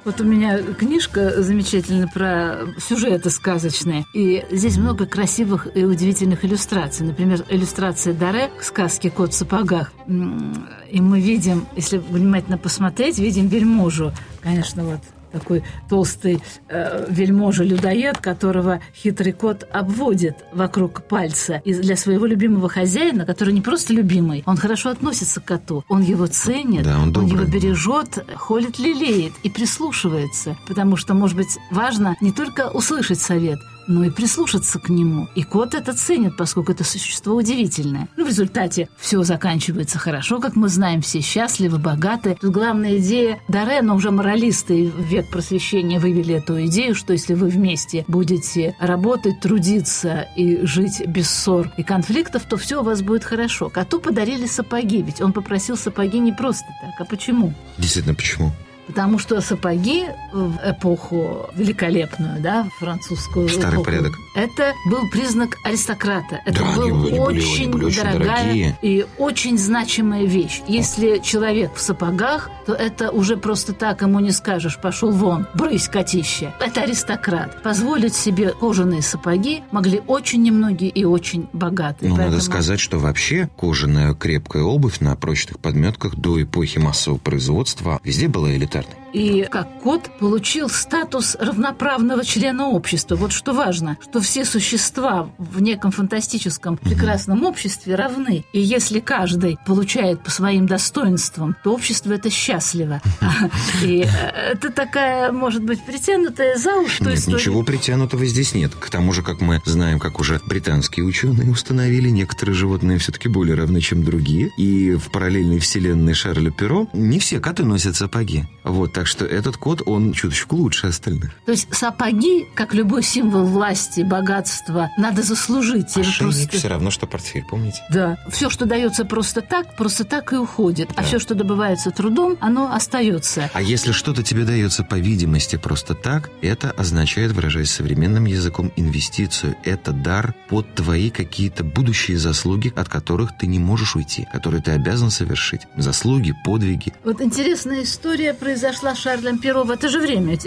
Вот 0.04 0.20
у 0.20 0.24
меня 0.24 0.64
книжка 0.64 1.44
замечательная 1.44 2.08
про 2.08 2.66
сюжеты 2.80 3.30
сказочные. 3.30 4.04
И 4.16 4.44
здесь 4.50 4.78
много 4.78 5.06
красивых 5.06 5.68
и 5.76 5.86
удивительных 5.86 6.44
иллюстраций. 6.44 7.06
Например, 7.06 7.46
иллюстрация 7.50 8.16
Даре 8.16 8.50
к 8.60 8.64
сказке 8.64 9.12
«Кот 9.12 9.34
в 9.34 9.38
сапогах». 9.38 9.94
И 10.08 11.02
мы 11.02 11.22
видим, 11.22 11.68
если 11.76 12.00
внимательно 12.00 12.58
посмотреть, 12.58 13.20
видим 13.20 13.48
вельможу. 13.48 14.12
Конечно, 14.42 14.84
вот 14.84 15.02
такой 15.32 15.64
толстый 15.90 16.42
э, 16.68 17.06
вельможа-людоед, 17.10 18.18
которого 18.18 18.82
хитрый 18.96 19.34
кот 19.34 19.68
обводит 19.72 20.36
вокруг 20.54 21.04
пальца. 21.04 21.62
И 21.66 21.74
для 21.74 21.96
своего 21.96 22.26
любимого 22.26 22.70
хозяина, 22.70 23.26
который 23.26 23.54
не 23.54 23.62
просто 23.62 23.94
любимый, 23.94 24.44
он 24.46 24.58
хорошо 24.58 24.90
относится 24.90 25.42
к 25.42 25.46
коту. 25.46 25.84
Он 25.90 26.02
его 26.02 26.28
ценит, 26.28 26.84
да, 26.84 27.00
он, 27.00 27.16
он 27.16 27.26
его 27.26 27.44
бережет, 27.44 28.26
холит, 28.36 28.80
лелеет 28.80 29.34
и 29.44 29.50
прислушивается. 29.50 30.58
Потому 30.68 30.98
что, 30.98 31.14
может 31.14 31.38
быть, 31.38 31.58
важно 31.70 32.16
не 32.22 32.32
только 32.32 32.70
услышать 32.70 33.20
совет, 33.20 33.60
но 33.92 34.06
и 34.06 34.10
прислушаться 34.10 34.80
к 34.80 34.90
нему. 34.90 35.28
И 35.36 35.44
кот 35.44 35.76
это 35.76 35.94
ценит, 35.94 36.38
поскольку 36.38 36.72
это 36.72 36.84
существо 36.84 37.36
удивительное. 37.36 38.08
Ну, 38.18 38.26
в 38.26 38.28
результате 38.28 38.90
все 38.98 39.24
заканчивается 39.24 40.00
хорошо, 40.00 40.40
как 40.40 40.56
мы 40.56 40.70
знаем, 40.70 41.02
все 41.02 41.22
счастливы, 41.22 41.78
богаты. 41.78 42.38
Тут 42.40 42.52
главная 42.52 42.98
идея 42.98 43.40
Даре, 43.48 43.82
но 43.82 43.96
уже 43.96 44.12
моралисты 44.12 44.90
в 44.90 45.02
век 45.02 45.30
просвещения 45.30 46.00
вывели 46.00 46.36
эту 46.36 46.66
идею, 46.66 46.96
что 46.96 47.14
если 47.14 47.34
вы 47.34 47.50
вместе 47.50 48.06
будете 48.08 48.76
работать, 48.80 49.40
трудиться 49.42 50.28
и 50.36 50.66
жить 50.66 51.06
без 51.08 51.30
ссор 51.30 51.72
и 51.78 51.84
конфликтов, 51.84 52.44
то 52.44 52.58
все 52.58 52.82
у 52.82 52.84
вас 52.84 53.02
будет 53.02 53.24
хорошо. 53.24 53.70
Коту 53.70 54.00
подарили 54.00 54.46
сапоги, 54.46 55.02
ведь 55.02 55.22
он 55.22 55.34
попросил 55.34 55.78
сапоги 55.78 56.20
не 56.20 56.32
просто 56.32 56.68
так. 56.82 56.92
А 57.00 57.06
почему? 57.06 57.54
Действительно, 57.78 58.16
почему? 58.16 58.52
Потому 58.92 59.20
что 59.20 59.40
сапоги 59.42 60.06
в 60.34 60.58
эпоху 60.64 61.50
великолепную, 61.56 62.42
да, 62.42 62.68
французскую 62.80 63.48
Старый 63.50 63.76
эпоху, 63.76 63.86
порядок. 63.86 64.12
это 64.36 64.74
был 64.90 65.10
признак 65.12 65.56
аристократа. 65.64 66.42
Это 66.46 66.60
Да, 66.60 66.76
был 66.76 67.06
они 67.08 67.20
очень 67.20 67.64
они 67.64 67.68
были 67.68 67.86
очень 67.86 68.04
дорогая 68.04 68.44
дорогие. 68.44 68.78
и 68.82 69.06
очень 69.18 69.58
значимая 69.58 70.26
вещь. 70.26 70.62
Если 70.68 71.20
человек 71.20 71.74
в 71.76 71.82
сапогах, 71.82 72.50
то 72.66 72.74
это 72.74 73.12
уже 73.12 73.38
просто 73.38 73.74
так 73.74 74.02
ему 74.02 74.20
не 74.20 74.32
скажешь, 74.32 74.78
пошел 74.78 75.12
вон, 75.12 75.48
брысь, 75.54 75.88
котище. 75.88 76.54
Это 76.60 76.82
аристократ. 76.84 77.62
Позволить 77.64 78.14
себе 78.16 78.50
кожаные 78.52 79.02
сапоги 79.02 79.64
могли 79.72 80.02
очень 80.08 80.44
немногие 80.44 80.90
и 80.90 81.04
очень 81.06 81.48
богатые. 81.54 82.10
Ну, 82.10 82.16
надо 82.18 82.32
Поэтому- 82.32 82.42
сказать, 82.42 82.80
что 82.80 83.00
вообще 83.00 83.50
кожаная 83.58 84.14
крепкая 84.14 84.64
обувь 84.64 85.00
на 85.00 85.16
прочных 85.16 85.60
подметках 85.60 86.16
до 86.16 86.42
эпохи 86.42 86.78
массового 86.78 87.18
производства 87.20 88.00
везде 88.04 88.28
была 88.28 88.50
элитарной. 88.82 89.02
И 89.14 89.44
как 89.50 89.68
кот 89.82 90.10
получил 90.20 90.70
статус 90.70 91.36
равноправного 91.40 92.24
члена 92.24 92.70
общества. 92.70 93.16
Вот 93.16 93.32
что 93.32 93.54
важно, 93.54 93.98
что 94.02 94.22
все 94.22 94.46
существа 94.46 95.30
в 95.38 95.62
неком 95.62 95.92
фантастическом 95.92 96.78
прекрасном 96.78 97.44
обществе 97.44 97.96
равны. 97.96 98.46
И 98.54 98.60
если 98.60 99.00
каждый 99.00 99.58
получает 99.66 100.24
по 100.24 100.32
своим 100.32 100.66
достоинствам, 100.66 101.56
то 101.64 101.74
общество 101.74 102.14
это 102.14 102.30
счастливо. 102.30 103.02
И 103.84 104.04
э, 104.04 104.52
это 104.54 104.70
такая, 104.72 105.32
может 105.32 105.64
быть, 105.64 105.84
притянутая 105.84 106.58
за 106.58 106.76
уши 106.78 107.04
Нет, 107.04 107.20
история. 107.20 107.38
ничего 107.38 107.64
притянутого 107.64 108.26
здесь 108.26 108.54
нет. 108.54 108.74
К 108.76 108.90
тому 108.90 109.12
же, 109.14 109.24
как 109.24 109.42
мы 109.42 109.62
знаем, 109.66 110.00
как 110.00 110.20
уже 110.20 110.40
британские 110.46 111.06
ученые 111.06 111.52
установили, 111.52 112.10
некоторые 112.10 112.56
животные 112.56 112.98
все-таки 112.98 113.28
более 113.28 113.56
равны, 113.56 113.82
чем 113.82 114.04
другие. 114.04 114.52
И 114.58 114.94
в 114.94 115.12
параллельной 115.12 115.60
вселенной 115.60 116.14
Шарля 116.14 116.52
Перо 116.52 116.88
не 116.94 117.20
все 117.20 117.40
коты 117.40 117.66
носят 117.66 117.96
сапоги. 117.96 118.46
Вот, 118.64 118.94
так 118.94 119.08
что 119.08 119.26
этот 119.26 119.58
кот, 119.58 119.82
он 119.86 120.14
чуточку 120.14 120.56
лучше 120.56 120.88
остальных. 120.88 121.32
То 121.46 121.52
есть 121.52 121.68
сапоги, 121.74 122.46
как 122.56 122.74
любой 122.74 123.04
символ 123.04 123.46
власти, 123.46 124.02
богатства, 124.02 124.90
надо 124.98 125.24
заслужить. 125.24 125.98
Ошейник 125.98 126.18
просто- 126.20 126.58
все 126.58 126.68
равно, 126.68 126.92
что 126.92 127.08
портфель, 127.08 127.44
помните? 127.50 127.82
Да. 127.90 128.18
Все, 128.30 128.50
что 128.50 128.66
дается 128.66 129.06
просто 129.06 129.42
так, 129.42 129.76
просто 129.76 130.04
так 130.04 130.34
и 130.34 130.36
уходит. 130.38 130.90
А 130.96 131.04
все, 131.04 131.20
что 131.20 131.34
добывается 131.36 131.92
трудом, 131.92 132.38
оно 132.40 132.74
остается. 132.74 133.50
А 133.54 133.62
если 133.62 133.92
что-то 133.92 134.24
тебе 134.24 134.44
дается 134.46 134.84
по 134.84 134.96
видимости 134.96 135.56
просто 135.56 135.96
так, 135.96 136.30
это 136.42 136.72
означает, 136.72 137.32
выражаясь 137.32 137.72
современным 137.72 138.26
языком, 138.26 138.72
инвестицию. 138.76 139.56
Это 139.64 139.92
дар 139.92 140.34
под 140.50 140.74
твои 140.76 141.10
какие-то 141.10 141.64
будущие 141.64 142.18
заслуги, 142.18 142.72
от 142.76 142.90
которых 142.90 143.38
ты 143.38 143.48
не 143.48 143.60
можешь 143.60 143.96
уйти, 143.96 144.28
которые 144.32 144.62
ты 144.62 144.72
обязан 144.72 145.10
совершить. 145.10 145.62
Заслуги, 145.78 146.34
подвиги. 146.46 146.94
Вот 147.04 147.22
интересная 147.22 147.84
история 147.84 148.34
произошла 148.52 148.92
была 148.92 148.96
Шарлем 148.96 149.38
Перо 149.38 149.64
в 149.64 149.72
это 149.72 149.90
же 149.90 150.00
время. 150.00 150.38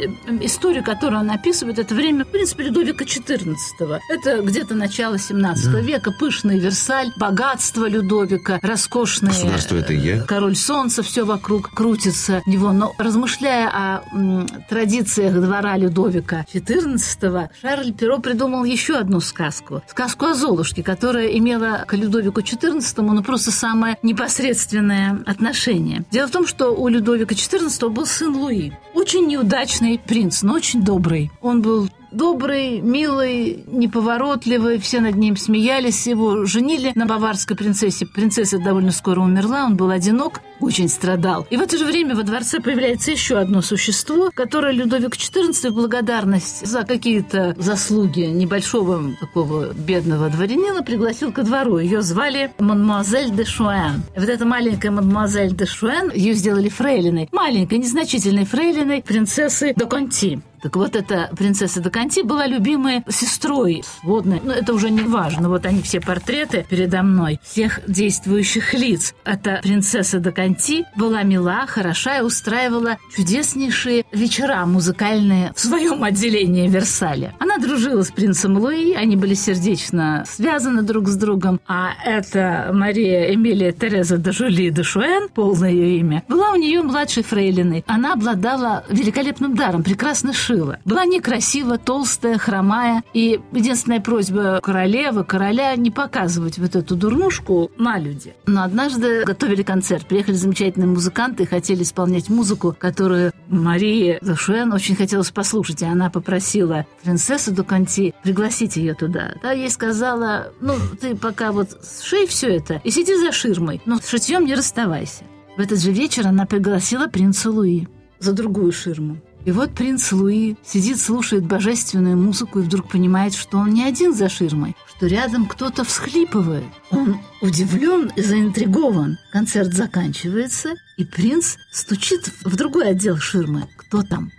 Историю, 0.41 0.85
которую 0.85 1.21
он 1.21 1.31
описывает, 1.31 1.79
это 1.79 1.95
время, 1.95 2.25
в 2.25 2.29
принципе, 2.29 2.65
Людовика 2.65 3.05
XIV. 3.05 4.01
Это 4.11 4.43
где-то 4.43 4.75
начало 4.75 5.19
17 5.19 5.73
да. 5.73 5.81
века, 5.81 6.13
пышный 6.19 6.59
Версаль, 6.59 7.11
богатство 7.17 7.89
Людовика, 7.89 8.59
роскошный 8.63 9.31
Государство 9.31 9.77
это 9.77 9.93
я. 9.93 10.21
король 10.23 10.57
солнца, 10.57 11.03
все 11.03 11.25
вокруг 11.25 11.71
крутится 11.71 12.43
него. 12.47 12.73
Но 12.73 12.95
размышляя 12.99 13.69
о 13.69 14.03
м, 14.13 14.47
традициях 14.69 15.35
двора 15.35 15.77
Людовика 15.77 16.45
XIV, 16.53 17.49
Шарль 17.61 17.93
Перо 17.93 18.19
придумал 18.19 18.65
еще 18.65 18.97
одну 18.97 19.21
сказку. 19.21 19.83
Сказку 19.89 20.27
о 20.27 20.35
Золушке, 20.35 20.83
которая 20.83 21.29
имела 21.29 21.85
к 21.87 21.95
Людовику 21.95 22.41
XIV 22.41 23.03
ну, 23.03 23.23
просто 23.23 23.51
самое 23.51 23.97
непосредственное 24.03 25.23
отношение. 25.27 26.05
Дело 26.11 26.29
в 26.29 26.31
том, 26.31 26.47
что 26.47 26.71
у 26.71 26.89
Людовика 26.89 27.35
XIV 27.35 27.89
был 27.95 28.07
сын 28.07 28.37
Луи. 28.37 28.73
Очень 28.93 29.27
неудачный 29.27 29.99
принц, 29.99 30.43
но 30.43 30.55
очень 30.55 30.83
добрый. 30.83 31.31
Он 31.41 31.63
был 31.63 31.89
добрый, 32.15 32.81
милый, 32.81 33.65
неповоротливый, 33.67 34.79
все 34.79 35.01
над 35.01 35.17
ним 35.17 35.37
смеялись, 35.37 36.07
его 36.07 36.45
женили 36.45 36.93
на 36.95 37.07
баварской 37.07 37.57
принцессе. 37.57 38.07
Принцесса 38.07 38.59
довольно 38.59 38.93
скоро 38.93 39.21
умерла, 39.21 39.65
он 39.65 39.77
был 39.77 39.91
одинок, 39.91 40.41
очень 40.61 40.89
страдал. 40.89 41.47
И 41.51 41.57
в 41.57 41.61
это 41.61 41.77
же 41.77 41.85
время 41.85 42.15
во 42.15 42.23
дворце 42.23 42.61
появляется 42.61 43.11
еще 43.11 43.37
одно 43.39 43.63
существо, 43.63 44.31
которое 44.35 44.73
Людовик 44.73 45.17
XIV 45.17 45.71
в 45.71 45.75
благодарность 45.75 46.67
за 46.67 46.85
какие-то 46.85 47.55
заслуги 47.59 48.21
небольшого 48.21 49.15
такого 49.21 49.73
бедного 49.73 50.31
дворянина 50.31 50.83
пригласил 50.83 51.33
ко 51.33 51.43
двору. 51.43 51.79
Ее 51.79 52.03
звали 52.03 52.53
Мадемуазель 52.59 53.31
де 53.31 53.45
Шуэн. 53.45 54.03
Вот 54.17 54.29
эта 54.29 54.45
маленькая 54.45 54.91
Мадемуазель 54.91 55.55
де 55.55 55.67
Шуэн, 55.67 56.13
ее 56.15 56.35
сделали 56.35 56.69
фрейлиной, 56.69 57.29
маленькой, 57.33 57.79
незначительной 57.79 58.45
фрейлиной 58.45 59.03
принцессы 59.03 59.75
де 59.77 59.85
Конти. 59.87 60.41
Так 60.65 60.77
вот, 60.77 60.97
эта 60.97 61.31
принцесса 61.37 61.83
Даканти 61.83 62.23
была 62.23 62.47
любимой 62.47 63.05
сестрой 63.11 63.85
сводной. 64.01 64.41
Но 64.43 64.51
это 64.51 64.73
уже 64.73 64.89
не 64.89 65.03
важно. 65.03 65.51
Вот 65.51 65.67
они 65.67 65.83
все 65.83 66.01
портреты 66.01 66.65
передо 66.71 67.03
мной, 67.03 67.39
всех 67.43 67.81
действующих 67.87 68.73
лиц. 68.73 69.15
Эта 69.27 69.61
принцесса 69.63 70.21
Даканти 70.21 70.87
была 70.97 71.23
мила, 71.23 71.67
хороша 71.67 72.17
и 72.17 72.23
устраивала 72.23 72.97
чудеснейшие 73.15 74.07
вечера 74.11 74.65
музыкальные 74.65 75.53
в 75.55 75.61
своем 75.61 76.03
отделении 76.03 76.67
Версаля. 76.67 77.35
Она 77.41 77.59
дружила 77.59 78.01
с 78.01 78.11
принцем 78.11 78.57
Луи, 78.57 78.95
они 78.95 79.17
были 79.17 79.35
сердечно 79.35 80.25
связаны 80.27 80.81
друг 80.81 81.09
с 81.09 81.17
другом. 81.17 81.61
А 81.69 81.91
это 82.07 82.71
Мария 82.73 83.35
Эмилия 83.35 83.73
Тереза 83.73 84.17
де 84.17 84.33
Жули 84.33 84.71
де 84.71 84.83
Шуэн, 84.83 85.29
полное 85.29 85.71
ее 85.71 85.99
имя, 85.99 86.23
была 86.27 86.53
у 86.53 86.57
нее 86.57 86.81
младшей 86.81 87.23
фрейлиной. 87.23 87.85
Она 87.87 88.15
обладала 88.15 88.85
великолепным 88.89 89.55
даром, 89.57 89.83
прекрасно 89.83 90.33
шила 90.33 90.54
шила. 90.55 90.79
Была 90.85 91.05
некрасива, 91.05 91.79
толстая, 91.79 92.39
хромая. 92.39 93.03
И 93.13 93.41
единственная 93.53 94.01
просьба 94.01 94.61
королевы, 94.63 95.25
короля 95.25 95.75
не 95.77 95.91
показывать 95.91 96.59
вот 96.59 96.77
эту 96.77 96.97
дурнушку 96.97 97.71
на 97.79 97.99
люди. 97.99 98.35
Но 98.47 98.63
однажды 98.63 99.25
готовили 99.25 99.63
концерт. 99.63 100.07
Приехали 100.07 100.35
замечательные 100.35 100.89
музыканты 100.89 101.45
и 101.45 101.47
хотели 101.47 101.83
исполнять 101.83 102.29
музыку, 102.29 102.75
которую 102.79 103.33
Мария 103.49 104.19
Зашуэн 104.21 104.73
очень 104.73 104.97
хотелось 104.97 105.31
послушать. 105.31 105.83
И 105.83 105.87
она 105.87 106.11
попросила 106.11 106.87
принцессу 107.03 107.53
Дуканти 107.53 108.15
пригласить 108.23 108.77
ее 108.77 108.95
туда. 108.95 109.35
Та 109.43 109.53
ей 109.53 109.71
сказала, 109.71 110.53
ну, 110.61 110.75
ты 111.01 111.17
пока 111.17 111.53
вот 111.53 111.79
шей 112.03 112.27
все 112.27 112.57
это 112.57 112.81
и 112.85 112.91
сиди 112.91 113.17
за 113.17 113.33
ширмой, 113.33 113.81
но 113.87 113.99
с 113.99 114.09
шитьем 114.09 114.45
не 114.45 114.55
расставайся. 114.55 115.25
В 115.57 115.61
этот 115.61 115.81
же 115.81 115.93
вечер 115.93 116.27
она 116.27 116.47
пригласила 116.47 117.07
принца 117.07 117.51
Луи 117.51 117.87
за 118.19 118.33
другую 118.33 118.73
ширму. 118.73 119.19
И 119.45 119.53
вот 119.53 119.75
принц 119.75 120.11
Луи 120.11 120.57
сидит, 120.65 120.99
слушает 120.99 121.45
божественную 121.45 122.17
музыку 122.17 122.61
и 122.61 122.63
вдруг 122.63 122.89
понимает, 122.89 123.35
что 123.35 123.59
он 123.59 123.71
не 123.75 123.85
один 123.85 124.15
за 124.15 124.31
ширмой, 124.31 124.75
что 124.97 125.07
рядом 125.07 125.47
кто-то 125.47 125.85
всхлипывает. 125.85 126.65
Он 126.91 127.19
удивлен 127.43 128.11
и 128.17 128.23
заинтригован. 128.23 129.19
Концерт 129.31 129.75
заканчивается, 129.75 130.75
и 130.97 131.05
принц 131.05 131.57
стучит 131.71 132.31
в 132.43 132.57
другой 132.57 132.91
отдел 132.91 133.19
ширмы. 133.19 133.69
Кто 133.77 134.03
там? 134.03 134.31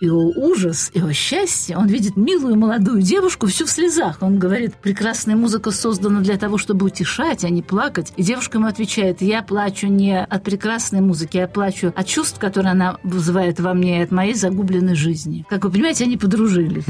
И 0.00 0.08
о 0.08 0.16
ужас, 0.16 0.90
и 0.94 1.00
о 1.00 1.12
счастье. 1.12 1.76
Он 1.76 1.86
видит 1.86 2.16
милую 2.16 2.56
молодую 2.56 3.02
девушку 3.02 3.46
всю 3.46 3.66
в 3.66 3.70
слезах. 3.70 4.18
Он 4.20 4.38
говорит, 4.38 4.74
прекрасная 4.74 5.36
музыка 5.36 5.70
создана 5.70 6.20
для 6.20 6.36
того, 6.36 6.58
чтобы 6.58 6.86
утешать, 6.86 7.44
а 7.44 7.50
не 7.50 7.62
плакать. 7.62 8.12
И 8.16 8.22
девушка 8.22 8.58
ему 8.58 8.66
отвечает, 8.66 9.22
я 9.22 9.42
плачу 9.42 9.86
не 9.86 10.22
от 10.22 10.42
прекрасной 10.42 11.00
музыки, 11.00 11.36
я 11.38 11.48
плачу 11.48 11.92
от 11.94 12.06
чувств, 12.06 12.38
которые 12.38 12.72
она 12.72 12.98
вызывает 13.02 13.60
во 13.60 13.74
мне, 13.74 14.02
от 14.02 14.10
моей 14.10 14.34
загубленной 14.34 14.94
жизни. 14.94 15.46
Как 15.48 15.64
вы 15.64 15.70
понимаете, 15.70 16.04
они 16.04 16.16
подружились. 16.16 16.84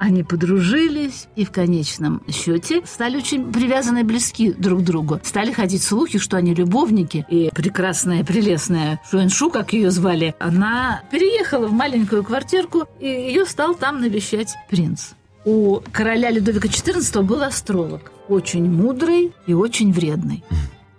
Они 0.00 0.24
подружились 0.24 1.28
и 1.36 1.44
в 1.44 1.50
конечном 1.50 2.22
счете 2.26 2.80
стали 2.86 3.18
очень 3.18 3.52
привязаны 3.52 4.00
и 4.00 4.02
близки 4.02 4.50
друг 4.50 4.80
к 4.80 4.82
другу. 4.82 5.20
Стали 5.22 5.52
ходить 5.52 5.82
слухи, 5.82 6.18
что 6.18 6.38
они 6.38 6.54
любовники. 6.54 7.26
И 7.28 7.50
прекрасная, 7.54 8.24
прелестная 8.24 8.98
Шуэншу, 9.10 9.50
как 9.50 9.74
ее 9.74 9.90
звали, 9.90 10.34
она 10.38 11.02
переехала 11.10 11.66
в 11.66 11.72
маленькую 11.72 12.24
квартирку, 12.24 12.86
и 12.98 13.06
ее 13.06 13.44
стал 13.44 13.74
там 13.74 14.00
навещать 14.00 14.54
принц. 14.70 15.10
У 15.44 15.80
короля 15.92 16.30
Людовика 16.30 16.66
XIV 16.68 17.20
был 17.20 17.42
астролог, 17.42 18.10
очень 18.26 18.70
мудрый 18.70 19.32
и 19.46 19.52
очень 19.52 19.92
вредный. 19.92 20.42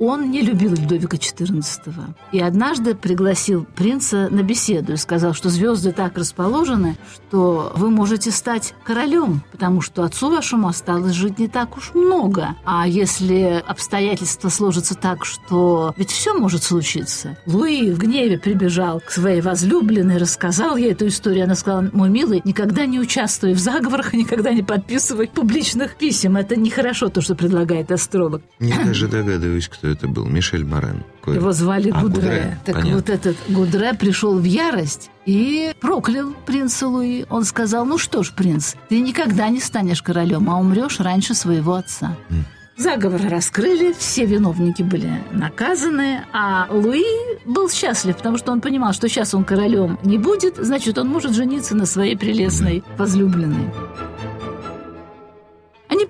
Он 0.04 0.32
не 0.32 0.42
любил 0.42 0.74
Людовика 0.74 1.16
XIV. 1.16 2.16
И 2.32 2.40
однажды 2.40 2.96
пригласил 2.96 3.68
принца 3.76 4.30
на 4.32 4.42
беседу 4.42 4.94
и 4.94 4.98
сказал, 4.98 5.36
что 5.36 5.50
звезды 5.50 5.92
так 5.92 6.18
расположены, 6.18 6.98
что 7.14 7.72
вы 7.76 7.92
можете 7.92 8.32
стать 8.32 8.74
королем, 8.84 9.44
потому 9.52 9.82
что 9.82 10.04
отцу 10.04 10.32
вашему 10.32 10.68
осталось 10.68 11.14
жить 11.14 11.38
не 11.38 11.48
так 11.48 11.78
уж 11.78 11.94
много. 11.94 12.56
А 12.66 12.88
если 12.88 13.64
обстоятельства 13.68 14.50
сложатся 14.50 14.96
так, 14.96 15.24
что 15.24 15.94
ведь 15.98 16.10
все 16.10 16.34
может 16.34 16.64
случиться. 16.64 17.38
Луи 17.46 17.92
в 17.92 18.00
гневе 18.00 18.40
прибежал 18.40 19.02
к 19.02 19.12
своей 19.12 19.42
возлюбленной, 19.42 20.18
рассказал 20.18 20.78
ей 20.78 20.94
эту 20.94 21.10
историю. 21.10 21.44
Она 21.44 21.54
сказала, 21.54 21.88
мой 21.94 22.10
милый, 22.10 22.42
никогда 22.44 22.88
не 22.88 23.00
участвуй 23.00 23.54
в 23.54 23.60
заговорах, 23.60 24.14
никогда 24.14 24.52
не 24.52 24.64
подписывай 24.64 25.28
публичных 25.28 25.94
писем. 25.94 26.38
Это 26.38 26.56
нехорошо, 26.56 27.10
то, 27.10 27.22
что 27.22 27.36
предлагает 27.36 27.92
астролог. 27.92 28.42
Я 28.60 28.84
даже 28.84 29.08
догадываюсь, 29.08 29.68
кто 29.68 29.90
это 29.91 30.08
был? 30.08 30.25
Мишель 30.25 30.65
Морен. 30.65 31.04
Его 31.27 31.51
звали 31.51 31.91
а, 31.91 32.01
Гудре. 32.01 32.21
Гудре. 32.21 32.60
Так 32.65 32.75
Понятно. 32.75 32.95
вот 32.95 33.10
этот 33.10 33.38
Гудре 33.47 33.93
пришел 33.93 34.38
в 34.38 34.43
ярость 34.43 35.12
и 35.25 35.73
проклял 35.80 36.34
принца 36.45 36.88
Луи. 36.88 37.25
Он 37.30 37.43
сказал, 37.43 37.86
ну 37.86 37.97
что 37.97 38.23
ж, 38.23 38.32
принц, 38.34 38.75
ты 38.89 38.99
никогда 38.99 39.49
не 39.49 39.60
станешь 39.60 40.01
королем, 40.01 40.49
а 40.49 40.60
умрешь 40.60 40.99
раньше 40.99 41.34
своего 41.34 41.75
отца. 41.75 42.15
Mm. 42.30 42.43
Заговор 42.82 43.21
раскрыли, 43.30 43.93
все 43.95 44.25
виновники 44.25 44.82
были 44.82 45.23
наказаны, 45.32 46.25
а 46.34 46.67
Луи 46.71 47.04
был 47.45 47.69
счастлив, 47.69 48.17
потому 48.17 48.38
что 48.38 48.51
он 48.51 48.60
понимал, 48.60 48.93
что 48.93 49.08
сейчас 49.08 49.36
он 49.36 49.43
королем 49.43 49.99
не 50.04 50.17
будет, 50.17 50.56
значит, 50.58 50.97
он 50.97 51.08
может 51.08 51.34
жениться 51.34 51.75
на 51.75 51.86
своей 51.86 52.17
прелестной 52.17 52.84
возлюбленной. 52.97 53.71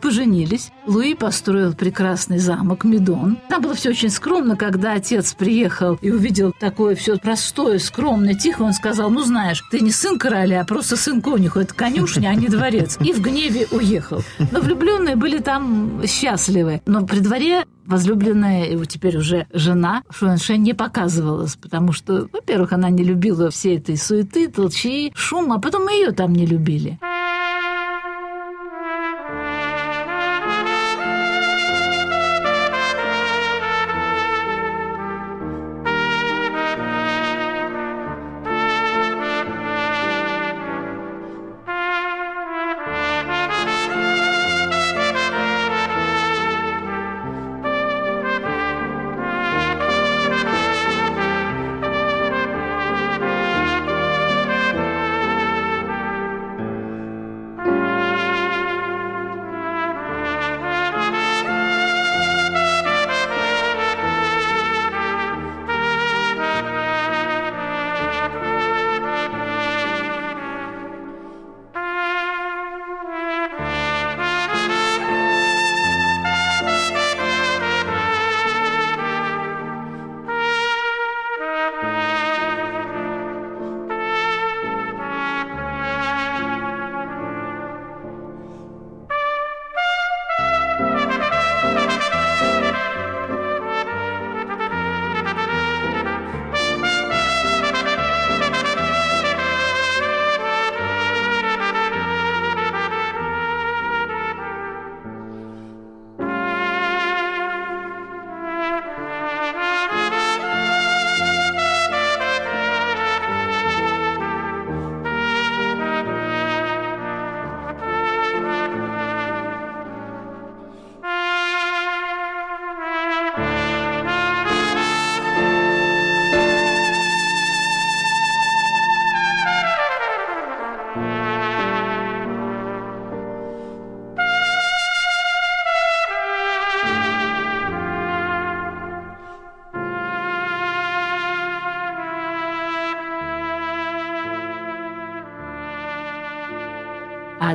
Поженились. 0.01 0.71
Луи 0.85 1.13
построил 1.13 1.73
прекрасный 1.73 2.39
замок 2.39 2.83
Медон. 2.83 3.37
Там 3.49 3.61
было 3.61 3.75
все 3.75 3.89
очень 3.89 4.09
скромно, 4.09 4.55
когда 4.55 4.93
отец 4.93 5.33
приехал 5.33 5.97
и 6.01 6.09
увидел 6.11 6.53
такое 6.59 6.95
все 6.95 7.17
простое, 7.17 7.79
скромное, 7.79 8.33
тихо, 8.33 8.63
он 8.63 8.73
сказал, 8.73 9.09
ну 9.09 9.21
знаешь, 9.21 9.63
ты 9.71 9.79
не 9.79 9.91
сын 9.91 10.17
короля, 10.17 10.61
а 10.61 10.65
просто 10.65 10.97
сын 10.97 11.21
конюха, 11.21 11.61
это 11.61 11.73
конюшня, 11.73 12.29
а 12.29 12.35
не 12.35 12.47
дворец. 12.47 12.97
И 12.99 13.13
в 13.13 13.21
гневе 13.21 13.67
уехал. 13.71 14.23
Но 14.51 14.59
влюбленные 14.59 15.15
были 15.15 15.39
там 15.39 16.01
счастливы. 16.05 16.81
Но 16.85 17.05
при 17.05 17.19
дворе 17.19 17.65
возлюбленная, 17.85 18.69
его 18.71 18.85
теперь 18.85 19.17
уже 19.17 19.47
жена 19.51 20.03
Шуэнше 20.09 20.57
не 20.57 20.73
показывалась, 20.73 21.55
потому 21.55 21.91
что, 21.91 22.27
во-первых, 22.31 22.73
она 22.73 22.89
не 22.89 23.03
любила 23.03 23.49
всей 23.49 23.77
этой 23.77 23.97
суеты, 23.97 24.47
толчи, 24.47 25.11
шума, 25.15 25.55
а 25.55 25.59
потом 25.59 25.85
мы 25.85 25.93
ее 25.93 26.11
там 26.11 26.33
не 26.33 26.45
любили. 26.45 26.99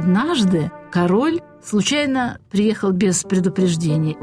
Однажды 0.06 0.70
король 0.92 1.40
случайно 1.64 2.38
приехал 2.48 2.92
без 2.92 3.24
предупреждений 3.24 4.16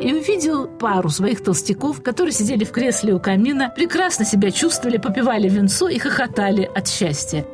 и 0.00 0.12
увидел 0.14 0.68
пару 0.68 1.08
своих 1.08 1.42
толстяков, 1.42 2.00
которые 2.00 2.32
сидели 2.32 2.62
в 2.62 2.70
кресле 2.70 3.12
у 3.12 3.18
камина, 3.18 3.72
прекрасно 3.74 4.24
себя 4.24 4.52
чувствовали, 4.52 4.98
попивали 4.98 5.48
венцо 5.48 5.88
и 5.88 5.98
хохотали 5.98 6.62
от 6.62 6.86
счастья. 6.86 7.44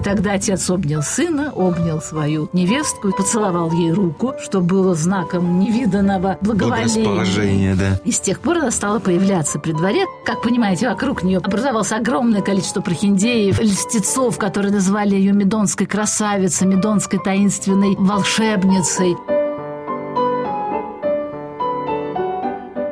И 0.00 0.02
тогда 0.02 0.32
отец 0.32 0.70
обнял 0.70 1.02
сына, 1.02 1.52
обнял 1.54 2.00
свою 2.00 2.48
невестку, 2.54 3.12
поцеловал 3.12 3.70
ей 3.70 3.92
руку, 3.92 4.32
что 4.42 4.62
было 4.62 4.94
знаком 4.94 5.60
невиданного 5.60 6.38
благоволения. 6.40 7.74
да. 7.74 8.00
И 8.06 8.10
с 8.10 8.18
тех 8.18 8.40
пор 8.40 8.58
она 8.58 8.70
стала 8.70 8.98
появляться 8.98 9.58
при 9.58 9.72
дворе. 9.72 10.06
Как 10.24 10.40
понимаете, 10.40 10.88
вокруг 10.88 11.22
нее 11.22 11.36
образовалось 11.36 11.92
огромное 11.92 12.40
количество 12.40 12.80
прохиндеев, 12.80 13.60
льстецов, 13.60 14.38
которые 14.38 14.72
называли 14.72 15.16
ее 15.16 15.34
Медонской 15.34 15.86
красавицей, 15.86 16.66
Медонской 16.66 17.18
таинственной 17.22 17.94
волшебницей. 17.96 19.18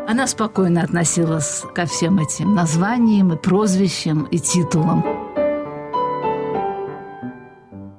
Она 0.06 0.26
спокойно 0.26 0.82
относилась 0.82 1.62
ко 1.74 1.86
всем 1.86 2.18
этим 2.18 2.54
названиям 2.54 3.32
и 3.32 3.36
прозвищам 3.36 4.24
и 4.24 4.38
титулам. 4.38 5.17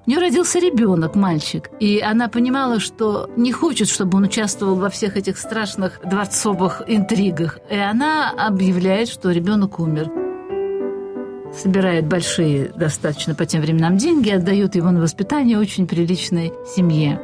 У 0.09 0.11
нее 0.11 0.21
родился 0.21 0.57
ребенок, 0.57 1.13
мальчик, 1.13 1.69
и 1.79 1.99
она 1.99 2.29
понимала, 2.29 2.79
что 2.79 3.29
не 3.37 3.51
хочет, 3.51 3.87
чтобы 3.87 4.17
он 4.17 4.23
участвовал 4.23 4.73
во 4.73 4.89
всех 4.89 5.17
этих 5.17 5.37
страшных 5.37 6.01
дворцовых 6.03 6.81
интригах. 6.87 7.59
И 7.69 7.75
она 7.75 8.31
объявляет, 8.31 9.07
что 9.07 9.29
ребенок 9.29 9.79
умер. 9.79 10.09
Собирает 11.55 12.07
большие 12.07 12.71
достаточно 12.75 13.35
по 13.35 13.45
тем 13.45 13.61
временам 13.61 13.97
деньги, 13.97 14.31
отдает 14.31 14.73
его 14.73 14.89
на 14.89 14.99
воспитание 14.99 15.59
очень 15.59 15.85
приличной 15.85 16.53
семье. 16.65 17.21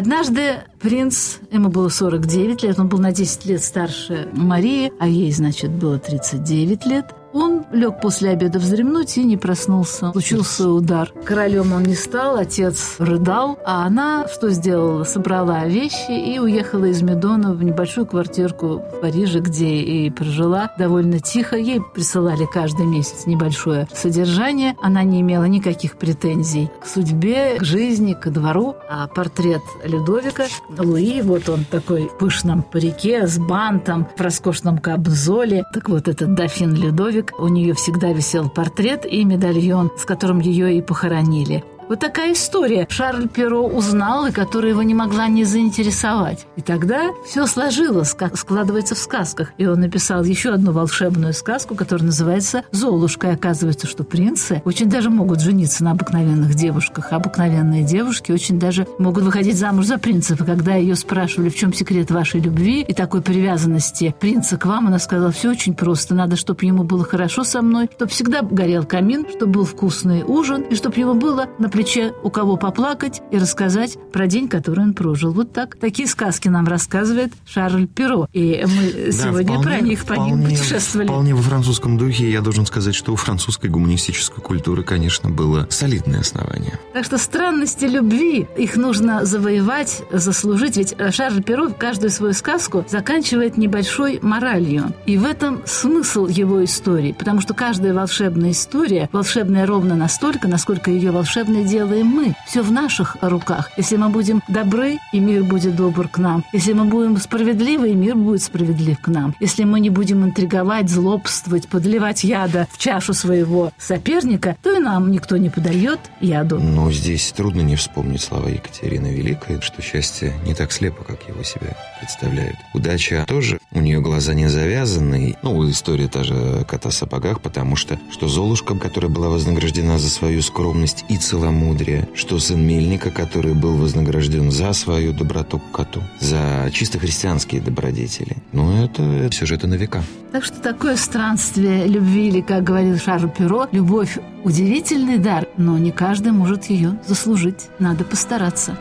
Однажды 0.00 0.62
принц, 0.80 1.40
ему 1.50 1.68
было 1.68 1.90
49 1.90 2.62
лет, 2.62 2.78
он 2.78 2.88
был 2.88 2.98
на 3.00 3.12
10 3.12 3.44
лет 3.44 3.62
старше 3.62 4.30
Марии, 4.32 4.90
а 4.98 5.06
ей, 5.06 5.30
значит, 5.30 5.70
было 5.72 5.98
39 5.98 6.86
лет. 6.86 7.14
Он 7.32 7.64
лег 7.70 8.00
после 8.00 8.30
обеда 8.30 8.58
вздремнуть 8.58 9.16
и 9.16 9.24
не 9.24 9.36
проснулся. 9.36 10.10
Случился 10.12 10.68
удар. 10.68 11.12
Королем 11.24 11.72
он 11.72 11.84
не 11.84 11.94
стал, 11.94 12.36
отец 12.36 12.96
рыдал, 12.98 13.58
а 13.64 13.86
она 13.86 14.26
что 14.28 14.50
сделала? 14.50 15.04
Собрала 15.04 15.66
вещи 15.66 16.10
и 16.10 16.38
уехала 16.38 16.86
из 16.86 17.02
Медона 17.02 17.54
в 17.54 17.62
небольшую 17.62 18.06
квартирку 18.06 18.78
в 18.78 19.00
Париже, 19.00 19.40
где 19.40 19.76
и 19.76 20.10
прожила 20.10 20.72
довольно 20.78 21.20
тихо. 21.20 21.56
Ей 21.56 21.80
присылали 21.80 22.46
каждый 22.52 22.86
месяц 22.86 23.26
небольшое 23.26 23.88
содержание. 23.94 24.74
Она 24.82 25.04
не 25.04 25.20
имела 25.20 25.44
никаких 25.44 25.96
претензий 25.96 26.70
к 26.80 26.86
судьбе, 26.86 27.56
к 27.58 27.64
жизни, 27.64 28.14
к 28.14 28.28
двору. 28.30 28.76
А 28.88 29.06
портрет 29.06 29.62
Людовика, 29.84 30.44
Луи, 30.76 31.22
вот 31.22 31.48
он 31.48 31.64
такой 31.64 32.08
в 32.08 32.18
пышном 32.18 32.62
парике 32.62 33.26
с 33.26 33.38
бантом, 33.38 34.06
в 34.16 34.20
роскошном 34.20 34.78
камзоле. 34.78 35.64
Так 35.72 35.88
вот, 35.88 36.08
этот 36.08 36.34
дофин 36.34 36.74
Людовик 36.74 37.19
у 37.38 37.48
нее 37.48 37.74
всегда 37.74 38.12
висел 38.12 38.48
портрет 38.48 39.04
и 39.04 39.24
медальон, 39.24 39.90
с 39.96 40.04
которым 40.04 40.40
ее 40.40 40.76
и 40.76 40.82
похоронили. 40.82 41.64
Вот 41.90 41.98
такая 41.98 42.34
история. 42.34 42.86
Шарль 42.88 43.26
Перо 43.26 43.66
узнал, 43.66 44.26
и 44.26 44.30
которая 44.30 44.70
его 44.70 44.82
не 44.84 44.94
могла 44.94 45.26
не 45.26 45.42
заинтересовать. 45.42 46.46
И 46.54 46.60
тогда 46.60 47.10
все 47.26 47.48
сложилось, 47.48 48.14
как 48.14 48.38
складывается 48.38 48.94
в 48.94 48.98
сказках. 48.98 49.50
И 49.58 49.66
он 49.66 49.80
написал 49.80 50.22
еще 50.22 50.50
одну 50.50 50.70
волшебную 50.70 51.34
сказку, 51.34 51.74
которая 51.74 52.06
называется 52.06 52.62
«Золушка». 52.70 53.30
И 53.30 53.34
оказывается, 53.34 53.88
что 53.88 54.04
принцы 54.04 54.62
очень 54.64 54.88
даже 54.88 55.10
могут 55.10 55.40
жениться 55.40 55.82
на 55.82 55.90
обыкновенных 55.90 56.54
девушках. 56.54 57.08
А 57.10 57.16
обыкновенные 57.16 57.82
девушки 57.82 58.30
очень 58.30 58.60
даже 58.60 58.86
могут 59.00 59.24
выходить 59.24 59.58
замуж 59.58 59.86
за 59.86 59.98
принцев. 59.98 60.40
И 60.40 60.44
когда 60.44 60.76
ее 60.76 60.94
спрашивали, 60.94 61.48
в 61.48 61.56
чем 61.56 61.74
секрет 61.74 62.12
вашей 62.12 62.38
любви 62.38 62.82
и 62.82 62.94
такой 62.94 63.20
привязанности 63.20 64.14
принца 64.20 64.56
к 64.56 64.64
вам, 64.64 64.86
она 64.86 65.00
сказала, 65.00 65.32
все 65.32 65.50
очень 65.50 65.74
просто. 65.74 66.14
Надо, 66.14 66.36
чтобы 66.36 66.64
ему 66.66 66.84
было 66.84 67.02
хорошо 67.02 67.42
со 67.42 67.62
мной, 67.62 67.90
чтобы 67.96 68.12
всегда 68.12 68.42
горел 68.42 68.84
камин, 68.84 69.26
чтобы 69.28 69.54
был 69.54 69.64
вкусный 69.64 70.22
ужин, 70.22 70.62
и 70.62 70.76
чтобы 70.76 70.94
ему 70.94 71.14
было, 71.14 71.48
например, 71.58 71.79
плече 71.80 72.12
у 72.22 72.28
кого 72.28 72.58
поплакать 72.58 73.22
и 73.30 73.38
рассказать 73.38 73.96
про 74.12 74.26
день, 74.26 74.48
который 74.48 74.84
он 74.84 74.92
прожил. 74.92 75.32
Вот 75.32 75.54
так. 75.54 75.76
Такие 75.76 76.06
сказки 76.06 76.48
нам 76.48 76.66
рассказывает 76.66 77.32
Шарль 77.46 77.86
Перо. 77.86 78.28
И 78.34 78.62
мы 78.66 79.06
да, 79.06 79.12
сегодня 79.12 79.54
вполне, 79.54 79.62
про 79.62 79.80
них, 79.80 80.00
по 80.00 80.14
вполне, 80.14 80.32
ним 80.32 80.44
путешествовали. 80.44 81.06
Вполне 81.06 81.34
во 81.34 81.40
французском 81.40 81.96
духе. 81.96 82.30
Я 82.30 82.42
должен 82.42 82.66
сказать, 82.66 82.94
что 82.94 83.14
у 83.14 83.16
французской 83.16 83.70
гуманистической 83.70 84.42
культуры, 84.42 84.82
конечно, 84.82 85.30
было 85.30 85.66
солидное 85.70 86.20
основание. 86.20 86.78
Так 86.92 87.06
что 87.06 87.16
странности 87.16 87.86
любви, 87.86 88.46
их 88.58 88.76
нужно 88.76 89.24
завоевать, 89.24 90.02
заслужить. 90.12 90.76
Ведь 90.76 90.94
Шарль 91.14 91.42
Перо 91.42 91.70
каждую 91.70 92.10
свою 92.10 92.34
сказку 92.34 92.84
заканчивает 92.90 93.56
небольшой 93.56 94.18
моралью. 94.20 94.92
И 95.06 95.16
в 95.16 95.24
этом 95.24 95.62
смысл 95.64 96.26
его 96.26 96.62
истории. 96.62 97.16
Потому 97.18 97.40
что 97.40 97.54
каждая 97.54 97.94
волшебная 97.94 98.50
история 98.50 99.08
волшебная 99.12 99.64
ровно 99.64 99.94
настолько, 99.94 100.46
насколько 100.46 100.90
ее 100.90 101.10
волшебная 101.10 101.64
делаем 101.70 102.06
мы. 102.06 102.34
Все 102.46 102.62
в 102.62 102.72
наших 102.72 103.16
руках. 103.20 103.70
Если 103.76 103.96
мы 103.96 104.08
будем 104.08 104.42
добры, 104.48 104.98
и 105.12 105.20
мир 105.20 105.44
будет 105.44 105.76
добр 105.76 106.08
к 106.08 106.18
нам. 106.18 106.44
Если 106.52 106.72
мы 106.72 106.84
будем 106.84 107.16
справедливы, 107.16 107.90
и 107.90 107.94
мир 107.94 108.16
будет 108.16 108.42
справедлив 108.42 108.98
к 109.00 109.08
нам. 109.08 109.34
Если 109.40 109.64
мы 109.64 109.80
не 109.80 109.90
будем 109.90 110.24
интриговать, 110.24 110.88
злобствовать, 110.88 111.68
подливать 111.68 112.24
яда 112.24 112.66
в 112.72 112.78
чашу 112.78 113.14
своего 113.14 113.72
соперника, 113.78 114.56
то 114.62 114.76
и 114.76 114.80
нам 114.80 115.10
никто 115.12 115.36
не 115.36 115.48
подольет 115.48 116.00
яду. 116.20 116.58
Но 116.58 116.90
здесь 116.90 117.32
трудно 117.32 117.60
не 117.60 117.76
вспомнить 117.76 118.20
слова 118.20 118.48
Екатерины 118.48 119.08
Великой, 119.08 119.60
что 119.60 119.80
счастье 119.80 120.34
не 120.44 120.54
так 120.54 120.72
слепо, 120.72 121.04
как 121.04 121.28
его 121.28 121.42
себе 121.44 121.76
представляют. 122.00 122.56
Удача 122.74 123.24
тоже, 123.28 123.60
у 123.70 123.80
нее 123.80 124.00
глаза 124.00 124.34
не 124.34 124.48
завязаны. 124.48 125.36
Ну, 125.42 125.70
история 125.70 126.08
та 126.08 126.24
же 126.24 126.64
кота 126.68 126.90
в 126.90 126.94
сапогах, 126.94 127.40
потому 127.40 127.76
что, 127.76 127.98
что 128.10 128.26
Золушка, 128.26 128.74
которая 128.74 129.10
была 129.10 129.28
вознаграждена 129.28 129.98
за 129.98 130.08
свою 130.08 130.42
скромность 130.42 131.04
и 131.08 131.16
целомудрие, 131.16 131.49
целомудрия, 131.50 132.08
что 132.14 132.38
сын 132.38 132.64
Мельника, 132.64 133.10
который 133.10 133.54
был 133.54 133.76
вознагражден 133.76 134.50
за 134.50 134.72
свою 134.72 135.12
доброту 135.12 135.58
к 135.58 135.72
коту, 135.72 136.00
за 136.20 136.70
чисто 136.72 136.98
христианские 136.98 137.60
добродетели. 137.60 138.36
Ну, 138.52 138.84
это 138.84 139.28
сюжеты 139.32 139.66
на 139.66 139.74
века. 139.74 140.02
Так 140.32 140.44
что 140.44 140.60
такое 140.60 140.96
странствие 140.96 141.86
любви, 141.86 142.28
или, 142.28 142.40
как 142.40 142.62
говорил 142.62 142.98
Шарль 142.98 143.28
Перо, 143.28 143.66
любовь– 143.72 144.18
удивительный 144.44 145.18
дар, 145.18 145.46
но 145.56 145.78
не 145.78 145.90
каждый 145.90 146.32
может 146.32 146.66
ее 146.66 146.98
заслужить. 147.06 147.68
Надо 147.78 148.04
постараться. 148.04 148.78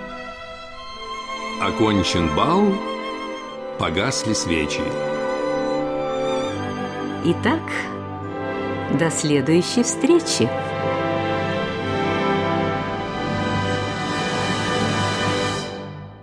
Окончен 1.62 2.36
бал, 2.36 2.74
погасли 3.80 4.34
свечи. 4.34 4.82
Итак, 7.26 7.62
до 8.98 9.10
следующей 9.10 9.84
встречи. 9.84 10.48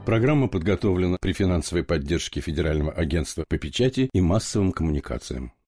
Программа 0.06 0.46
подготовлена 0.46 1.16
при 1.20 1.32
финансовой 1.32 1.82
поддержке 1.82 2.40
Федерального 2.40 2.92
агентства 2.92 3.44
по 3.48 3.58
печати 3.58 4.08
и 4.12 4.20
массовым 4.20 4.70
коммуникациям. 4.70 5.50